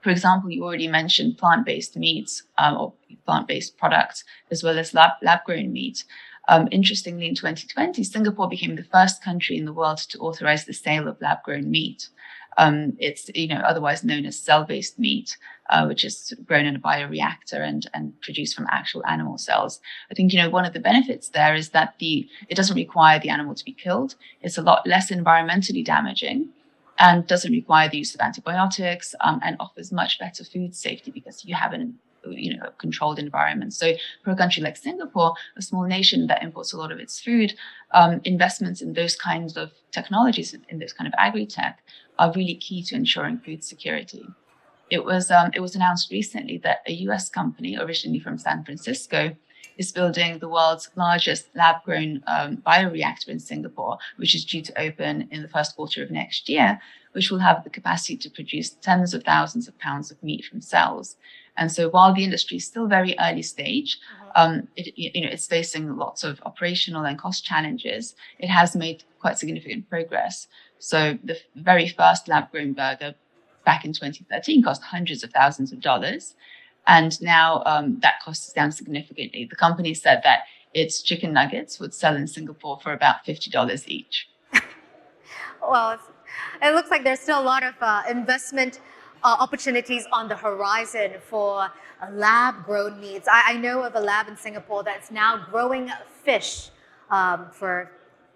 for 0.00 0.10
example 0.10 0.50
you 0.50 0.64
already 0.64 0.88
mentioned 0.88 1.38
plant-based 1.38 1.96
meats 1.96 2.42
um, 2.58 2.76
or 2.76 2.92
plant-based 3.24 3.76
products 3.76 4.24
as 4.50 4.62
well 4.64 4.78
as 4.78 4.94
lab, 4.94 5.12
lab-grown 5.22 5.72
meat 5.72 6.04
um, 6.48 6.68
interestingly 6.70 7.26
in 7.26 7.34
2020 7.34 8.02
singapore 8.04 8.48
became 8.48 8.76
the 8.76 8.84
first 8.84 9.22
country 9.22 9.56
in 9.56 9.64
the 9.64 9.72
world 9.72 9.98
to 9.98 10.18
authorize 10.18 10.64
the 10.64 10.72
sale 10.72 11.08
of 11.08 11.20
lab-grown 11.20 11.70
meat 11.70 12.08
um, 12.56 12.96
it's 12.98 13.30
you 13.34 13.48
know 13.48 13.60
otherwise 13.60 14.04
known 14.04 14.26
as 14.26 14.38
cell-based 14.38 14.98
meat, 14.98 15.36
uh, 15.70 15.84
which 15.86 16.04
is 16.04 16.34
grown 16.46 16.66
in 16.66 16.76
a 16.76 16.80
bioreactor 16.80 17.60
and 17.60 17.88
and 17.94 18.20
produced 18.20 18.54
from 18.54 18.66
actual 18.70 19.04
animal 19.06 19.38
cells. 19.38 19.80
I 20.10 20.14
think 20.14 20.32
you 20.32 20.40
know 20.40 20.50
one 20.50 20.64
of 20.64 20.72
the 20.72 20.80
benefits 20.80 21.28
there 21.28 21.54
is 21.54 21.70
that 21.70 21.94
the 21.98 22.28
it 22.48 22.54
doesn't 22.54 22.76
require 22.76 23.18
the 23.18 23.30
animal 23.30 23.54
to 23.54 23.64
be 23.64 23.72
killed. 23.72 24.14
It's 24.40 24.58
a 24.58 24.62
lot 24.62 24.86
less 24.86 25.10
environmentally 25.10 25.84
damaging, 25.84 26.50
and 26.98 27.26
doesn't 27.26 27.52
require 27.52 27.88
the 27.88 27.98
use 27.98 28.14
of 28.14 28.20
antibiotics, 28.20 29.14
um, 29.20 29.40
and 29.42 29.56
offers 29.58 29.92
much 29.92 30.18
better 30.18 30.44
food 30.44 30.74
safety 30.74 31.10
because 31.10 31.44
you 31.44 31.54
have 31.54 31.72
an 31.72 31.98
you 32.30 32.56
know 32.56 32.70
controlled 32.78 33.18
environment. 33.18 33.72
So 33.74 33.92
for 34.22 34.30
a 34.30 34.36
country 34.36 34.62
like 34.62 34.76
Singapore, 34.76 35.34
a 35.56 35.62
small 35.62 35.84
nation 35.84 36.26
that 36.28 36.42
imports 36.42 36.72
a 36.72 36.76
lot 36.76 36.92
of 36.92 36.98
its 36.98 37.20
food, 37.20 37.54
um, 37.92 38.20
investments 38.24 38.80
in 38.82 38.92
those 38.92 39.16
kinds 39.16 39.56
of 39.56 39.72
technologies, 39.92 40.54
in 40.68 40.78
those 40.78 40.92
kind 40.92 41.08
of 41.08 41.14
agri-tech, 41.18 41.82
are 42.18 42.32
really 42.32 42.54
key 42.54 42.82
to 42.84 42.94
ensuring 42.94 43.38
food 43.38 43.64
security. 43.64 44.26
It 44.90 45.04
was 45.04 45.30
um, 45.30 45.50
it 45.54 45.60
was 45.60 45.74
announced 45.74 46.10
recently 46.10 46.58
that 46.58 46.78
a 46.86 46.92
U.S. 47.08 47.28
company, 47.28 47.76
originally 47.76 48.20
from 48.20 48.38
San 48.38 48.64
Francisco, 48.64 49.34
is 49.76 49.92
building 49.92 50.38
the 50.38 50.48
world's 50.48 50.90
largest 50.94 51.48
lab-grown 51.54 52.22
um, 52.26 52.58
bioreactor 52.58 53.28
in 53.28 53.40
Singapore, 53.40 53.98
which 54.16 54.34
is 54.34 54.44
due 54.44 54.62
to 54.62 54.80
open 54.80 55.28
in 55.30 55.42
the 55.42 55.48
first 55.48 55.74
quarter 55.74 56.02
of 56.02 56.10
next 56.10 56.48
year, 56.48 56.80
which 57.12 57.30
will 57.30 57.38
have 57.38 57.64
the 57.64 57.70
capacity 57.70 58.16
to 58.16 58.30
produce 58.30 58.70
tens 58.70 59.14
of 59.14 59.24
thousands 59.24 59.68
of 59.68 59.78
pounds 59.78 60.10
of 60.10 60.22
meat 60.22 60.44
from 60.44 60.60
cells. 60.60 61.16
And 61.56 61.70
so 61.70 61.88
while 61.88 62.14
the 62.14 62.24
industry 62.24 62.56
is 62.56 62.66
still 62.66 62.86
very 62.86 63.14
early 63.18 63.42
stage, 63.42 63.98
mm-hmm. 63.98 64.30
um, 64.34 64.68
it, 64.76 64.92
you 64.96 65.22
know, 65.22 65.30
it's 65.30 65.46
facing 65.46 65.96
lots 65.96 66.24
of 66.24 66.40
operational 66.44 67.04
and 67.04 67.18
cost 67.18 67.44
challenges. 67.44 68.14
It 68.38 68.48
has 68.48 68.74
made 68.74 69.04
quite 69.20 69.38
significant 69.38 69.88
progress. 69.88 70.48
So 70.78 71.18
the 71.22 71.38
very 71.54 71.88
first 71.88 72.28
lab 72.28 72.50
grown 72.50 72.72
burger 72.72 73.14
back 73.64 73.84
in 73.84 73.92
2013 73.92 74.62
cost 74.62 74.82
hundreds 74.82 75.22
of 75.24 75.30
thousands 75.30 75.72
of 75.72 75.80
dollars. 75.80 76.34
And 76.86 77.20
now 77.22 77.62
um, 77.64 77.98
that 78.00 78.20
cost 78.22 78.48
is 78.48 78.52
down 78.52 78.72
significantly. 78.72 79.46
The 79.48 79.56
company 79.56 79.94
said 79.94 80.20
that 80.24 80.40
its 80.74 81.00
chicken 81.02 81.32
nuggets 81.32 81.80
would 81.80 81.94
sell 81.94 82.16
in 82.16 82.26
Singapore 82.26 82.78
for 82.82 82.92
about 82.92 83.24
$50 83.24 83.84
each. 83.88 84.28
well, 85.62 85.98
it 86.62 86.74
looks 86.74 86.90
like 86.90 87.04
there's 87.04 87.20
still 87.20 87.40
a 87.40 87.42
lot 87.42 87.62
of 87.62 87.74
uh, 87.80 88.02
investment 88.10 88.80
uh, 89.24 89.36
opportunities 89.40 90.06
on 90.12 90.28
the 90.28 90.36
horizon 90.36 91.12
for 91.28 91.70
lab 92.12 92.64
grown 92.66 93.00
meats. 93.00 93.26
I, 93.26 93.54
I, 93.54 93.56
know 93.56 93.82
of 93.82 93.94
a 93.94 94.00
lab 94.00 94.28
in 94.28 94.36
Singapore 94.36 94.82
that's 94.82 95.10
now 95.10 95.46
growing 95.50 95.90
fish 96.22 96.70
um, 97.10 97.46
for 97.50 97.90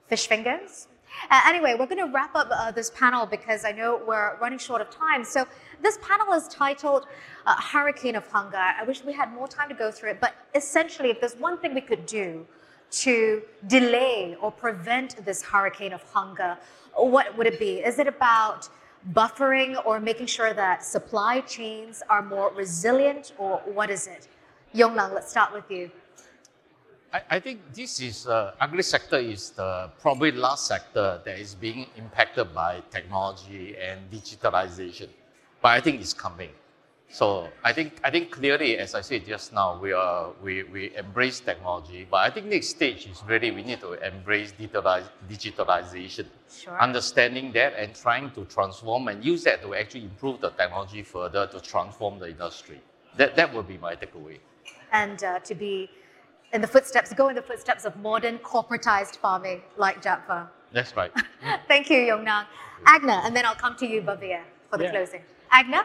fish 0.06 0.26
fingers. 0.26 0.88
Uh, 1.30 1.40
anyway, 1.46 1.76
we're 1.78 1.86
going 1.86 2.04
to 2.04 2.12
wrap 2.12 2.34
up 2.34 2.48
uh, 2.50 2.70
this 2.70 2.90
panel 2.90 3.26
because 3.26 3.64
I 3.64 3.72
know 3.72 4.00
we're 4.06 4.36
running 4.38 4.58
short 4.58 4.80
of 4.80 4.88
time. 4.90 5.24
So 5.24 5.46
this 5.82 5.98
panel 6.00 6.32
is 6.32 6.48
titled 6.48 7.06
uh, 7.44 7.54
Hurricane 7.60 8.16
of 8.16 8.26
Hunger. 8.26 8.56
I 8.56 8.82
wish 8.84 9.04
we 9.04 9.12
had 9.12 9.32
more 9.32 9.48
time 9.48 9.68
to 9.68 9.74
go 9.74 9.90
through 9.90 10.10
it, 10.10 10.20
but 10.20 10.34
essentially, 10.54 11.10
if 11.10 11.20
there's 11.20 11.36
one 11.36 11.58
thing 11.58 11.74
we 11.74 11.80
could 11.82 12.06
do 12.06 12.46
to 12.90 13.42
delay 13.66 14.36
or 14.40 14.50
prevent 14.50 15.22
this 15.24 15.42
hurricane 15.42 15.92
of 15.92 16.02
hunger, 16.04 16.56
what 16.94 17.36
would 17.36 17.46
it 17.46 17.58
be? 17.58 17.80
Is 17.80 17.98
it 17.98 18.06
about 18.06 18.68
buffering 19.12 19.80
or 19.86 20.00
making 20.00 20.26
sure 20.26 20.52
that 20.54 20.84
supply 20.84 21.40
chains 21.40 22.02
are 22.08 22.22
more 22.22 22.52
resilient, 22.54 23.32
or 23.38 23.58
what 23.64 23.90
is 23.90 24.06
it? 24.06 24.28
Yong 24.72 24.96
Nang, 24.96 25.14
let's 25.14 25.30
start 25.30 25.52
with 25.52 25.70
you. 25.70 25.90
I, 27.12 27.22
I 27.30 27.40
think 27.40 27.60
this 27.72 28.00
is 28.00 28.26
uh, 28.26 28.52
agri 28.60 28.82
sector 28.82 29.16
is 29.16 29.50
the 29.50 29.90
probably 30.00 30.32
last 30.32 30.66
sector 30.66 31.20
that 31.24 31.38
is 31.38 31.54
being 31.54 31.86
impacted 31.96 32.54
by 32.54 32.82
technology 32.90 33.76
and 33.78 34.10
digitalization, 34.10 35.08
but 35.62 35.68
I 35.68 35.80
think 35.80 36.00
it's 36.00 36.12
coming. 36.12 36.50
So 37.10 37.48
I 37.64 37.72
think 37.72 37.98
I 38.04 38.10
think 38.10 38.30
clearly, 38.30 38.76
as 38.76 38.94
I 38.94 39.00
said 39.00 39.24
just 39.26 39.54
now, 39.54 39.78
we 39.80 39.92
are 39.92 40.30
we, 40.42 40.64
we 40.64 40.94
embrace 40.94 41.40
technology, 41.40 42.06
but 42.10 42.18
I 42.18 42.30
think 42.30 42.46
next 42.46 42.68
stage 42.68 43.06
is 43.06 43.22
really 43.26 43.50
we 43.50 43.62
need 43.62 43.80
to 43.80 43.94
embrace 43.94 44.52
digitalization, 44.52 46.26
sure. 46.50 46.78
understanding 46.78 47.50
that 47.52 47.72
and 47.78 47.94
trying 47.94 48.30
to 48.32 48.44
transform 48.44 49.08
and 49.08 49.24
use 49.24 49.42
that 49.44 49.62
to 49.62 49.74
actually 49.74 50.04
improve 50.04 50.42
the 50.42 50.50
technology 50.50 51.02
further 51.02 51.46
to 51.46 51.60
transform 51.60 52.18
the 52.18 52.28
industry. 52.28 52.78
That 53.16 53.36
that 53.36 53.54
would 53.54 53.66
be 53.66 53.78
my 53.78 53.96
takeaway. 53.96 54.38
And 54.92 55.24
uh, 55.24 55.38
to 55.40 55.54
be 55.54 55.88
in 56.52 56.60
the 56.60 56.66
footsteps, 56.66 57.14
go 57.14 57.28
in 57.28 57.34
the 57.34 57.42
footsteps 57.42 57.86
of 57.86 57.96
modern 57.96 58.38
corporatized 58.38 59.16
farming 59.16 59.62
like 59.78 60.02
Japfa. 60.02 60.48
That's 60.72 60.94
right. 60.94 61.12
Thank 61.68 61.88
you, 61.88 61.98
Yongnang. 61.98 62.44
Agne, 62.86 63.20
and 63.24 63.34
then 63.34 63.46
I'll 63.46 63.54
come 63.54 63.76
to 63.76 63.86
you, 63.86 64.02
Bhaveer, 64.02 64.42
for 64.70 64.76
the 64.76 64.84
yeah. 64.84 64.90
closing. 64.90 65.22
Agne? 65.50 65.80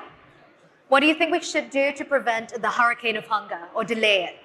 What 0.94 1.00
do 1.00 1.08
you 1.08 1.16
think 1.16 1.32
we 1.32 1.40
should 1.40 1.72
do 1.72 1.92
to 1.92 2.06
prevent 2.06 2.62
the 2.62 2.70
hurricane 2.70 3.18
of 3.18 3.26
hunger 3.26 3.62
or 3.74 3.84
delay 3.84 4.26
it? 4.26 4.36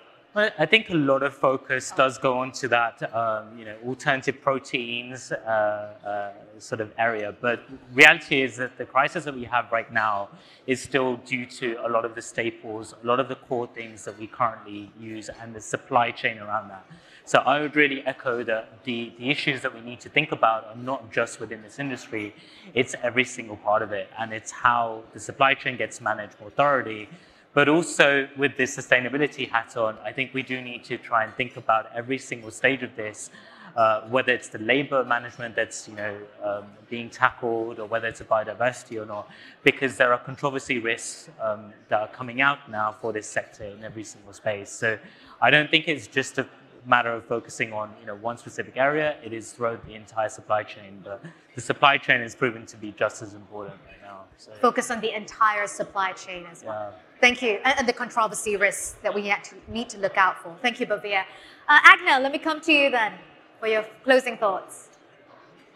I 0.59 0.65
think 0.65 0.89
a 0.89 0.95
lot 0.95 1.23
of 1.23 1.35
focus 1.35 1.93
does 1.95 2.17
go 2.17 2.39
on 2.39 2.53
to 2.53 2.69
that, 2.69 3.15
um, 3.15 3.59
you 3.59 3.67
know, 3.67 3.77
alternative 3.87 4.41
proteins 4.41 5.31
uh, 5.31 5.35
uh, 5.37 6.59
sort 6.59 6.81
of 6.81 6.95
area. 6.97 7.35
But 7.39 7.61
reality 7.93 8.41
is 8.41 8.57
that 8.57 8.79
the 8.79 8.87
crisis 8.87 9.25
that 9.25 9.35
we 9.35 9.45
have 9.45 9.71
right 9.71 9.93
now 9.93 10.31
is 10.67 10.81
still 10.81 11.19
due 11.19 11.45
to 11.61 11.87
a 11.87 11.89
lot 11.91 12.07
of 12.07 12.15
the 12.15 12.23
staples, 12.23 12.95
a 13.03 13.07
lot 13.07 13.21
of 13.21 13.29
the 13.29 13.37
core 13.37 13.67
things 13.67 14.07
that 14.07 14.19
we 14.19 14.27
currently 14.27 14.91
use, 14.99 15.29
and 15.43 15.55
the 15.55 15.61
supply 15.61 16.11
chain 16.11 16.39
around 16.39 16.71
that. 16.71 16.87
So 17.29 17.41
I 17.41 17.61
would 17.61 17.77
really 17.77 18.01
echo 18.07 18.43
that 18.45 18.85
the, 18.85 19.13
the 19.19 19.29
issues 19.29 19.61
that 19.61 19.75
we 19.75 19.83
need 19.83 20.01
to 20.01 20.09
think 20.09 20.33
about 20.33 20.65
are 20.65 20.77
not 20.77 21.13
just 21.13 21.41
within 21.41 21.61
this 21.61 21.79
industry, 21.79 22.35
it's 22.73 22.95
every 23.03 23.25
single 23.25 23.59
part 23.59 23.83
of 23.83 23.93
it. 23.93 24.09
And 24.19 24.33
it's 24.33 24.51
how 24.51 25.03
the 25.13 25.21
supply 25.21 25.53
chain 25.53 25.77
gets 25.77 26.01
managed 26.01 26.41
more 26.41 26.49
thoroughly. 26.49 27.07
But 27.53 27.69
also 27.69 28.27
with 28.39 28.57
this 28.57 28.75
sustainability 28.75 29.47
hat 29.47 29.77
on, 29.77 29.99
I 30.03 30.11
think 30.11 30.33
we 30.33 30.43
do 30.43 30.63
need 30.63 30.85
to 30.85 30.97
try 30.97 31.23
and 31.25 31.35
think 31.35 31.59
about 31.59 31.91
every 31.95 32.17
single 32.17 32.51
stage 32.51 32.83
of 32.83 32.97
this, 32.97 33.29
uh, 33.77 34.09
whether 34.09 34.33
it's 34.33 34.49
the 34.49 34.61
labor 34.61 35.05
management 35.05 35.55
that's 35.55 35.87
you 35.87 35.97
know 35.97 36.17
um, 36.43 36.65
being 36.89 37.11
tackled, 37.11 37.79
or 37.79 37.87
whether 37.87 38.09
it's 38.09 38.23
a 38.23 38.25
biodiversity 38.25 38.99
or 39.03 39.05
not, 39.05 39.29
because 39.65 39.99
there 39.99 40.15
are 40.15 40.19
controversy 40.19 40.79
risks 40.79 41.29
um, 41.43 41.75
that 41.91 42.01
are 42.01 42.09
coming 42.09 42.41
out 42.41 42.71
now 42.71 42.91
for 42.91 43.13
this 43.13 43.27
sector 43.27 43.65
in 43.65 43.85
every 43.85 44.05
single 44.05 44.33
space. 44.33 44.71
So 44.71 44.99
I 45.43 45.51
don't 45.51 45.71
think 45.71 45.89
it's 45.89 46.07
just 46.07 46.39
a 46.39 46.47
matter 46.87 47.13
of 47.13 47.25
focusing 47.25 47.73
on 47.73 47.91
you 48.01 48.07
know 48.07 48.17
one 48.17 48.39
specific 48.39 48.77
area. 48.77 49.17
It 49.25 49.33
is 49.33 49.53
throughout 49.53 49.85
the 49.87 49.95
entire 49.95 50.29
supply 50.29 50.63
chain, 50.63 51.01
but 51.05 51.23
the 51.55 51.61
supply 51.61 51.99
chain 51.99 52.21
is 52.21 52.35
proven 52.35 52.67
to 52.67 52.77
be 52.77 52.93
just 52.93 53.23
as 53.23 53.35
important 53.35 53.79
right 53.87 54.03
now. 54.03 54.25
So, 54.37 54.53
Focus 54.61 54.91
on 54.91 55.01
the 55.01 55.15
entire 55.15 55.67
supply 55.67 56.13
chain 56.13 56.47
as 56.51 56.65
well. 56.65 56.93
Yeah. 56.93 56.99
Thank 57.21 57.43
you, 57.43 57.59
and, 57.65 57.81
and, 57.81 57.89
the 57.89 57.93
controversy 57.93 58.57
risks 58.57 58.97
that 59.03 59.13
we 59.13 59.23
to, 59.23 59.55
need 59.67 59.89
to 59.89 59.99
look 59.99 60.17
out 60.17 60.41
for. 60.41 60.55
Thank 60.63 60.79
you, 60.79 60.87
Bhaveer. 60.87 61.25
Uh, 61.69 61.79
Agne, 61.83 62.23
let 62.23 62.31
me 62.31 62.39
come 62.39 62.61
to 62.61 62.73
you 62.73 62.91
then 62.91 63.15
for 63.59 63.67
your 63.67 63.85
closing 64.05 64.37
thoughts. 64.37 64.89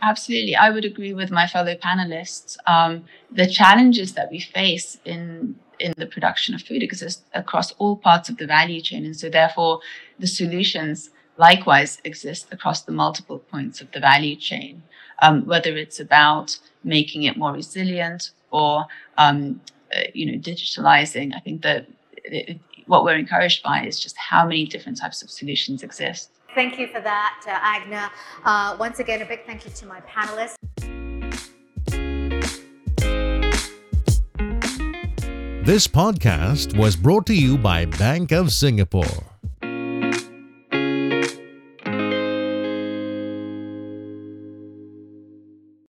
Absolutely, 0.00 0.54
I 0.56 0.70
would 0.70 0.84
agree 0.84 1.14
with 1.14 1.30
my 1.30 1.46
fellow 1.46 1.74
panelists. 1.74 2.56
Um, 2.66 3.04
the 3.30 3.46
challenges 3.46 4.14
that 4.14 4.30
we 4.30 4.40
face 4.40 4.98
in 5.04 5.56
in 5.82 5.94
the 5.96 6.06
production 6.06 6.54
of 6.54 6.62
food 6.62 6.82
exist 6.82 7.24
across 7.34 7.72
all 7.72 7.96
parts 7.96 8.28
of 8.28 8.36
the 8.36 8.46
value 8.46 8.80
chain. 8.80 9.04
And 9.04 9.16
so, 9.16 9.28
therefore, 9.28 9.80
the 10.18 10.26
solutions 10.26 11.10
likewise 11.36 12.00
exist 12.04 12.46
across 12.52 12.82
the 12.82 12.92
multiple 12.92 13.38
points 13.38 13.80
of 13.80 13.90
the 13.92 14.00
value 14.00 14.36
chain, 14.36 14.82
um, 15.20 15.44
whether 15.46 15.76
it's 15.76 16.00
about 16.00 16.58
making 16.84 17.24
it 17.24 17.36
more 17.36 17.52
resilient 17.52 18.30
or 18.50 18.86
um, 19.18 19.60
uh, 19.94 20.00
you 20.14 20.24
know 20.26 20.38
digitalizing. 20.38 21.34
I 21.34 21.40
think 21.40 21.62
that 21.62 21.86
it, 22.24 22.58
what 22.86 23.04
we're 23.04 23.16
encouraged 23.16 23.62
by 23.62 23.86
is 23.86 23.98
just 23.98 24.16
how 24.16 24.46
many 24.46 24.66
different 24.66 24.98
types 24.98 25.22
of 25.22 25.30
solutions 25.30 25.82
exist. 25.82 26.30
Thank 26.54 26.78
you 26.78 26.86
for 26.88 27.00
that, 27.00 27.40
uh, 27.46 27.50
Agne. 27.50 28.10
Uh, 28.44 28.76
once 28.78 28.98
again, 28.98 29.22
a 29.22 29.24
big 29.24 29.46
thank 29.46 29.64
you 29.64 29.70
to 29.70 29.86
my 29.86 30.00
panelists. 30.02 30.56
This 35.64 35.86
podcast 35.86 36.76
was 36.76 36.96
brought 36.96 37.24
to 37.26 37.34
you 37.34 37.56
by 37.56 37.84
Bank 37.84 38.32
of 38.32 38.52
Singapore. 38.52 39.31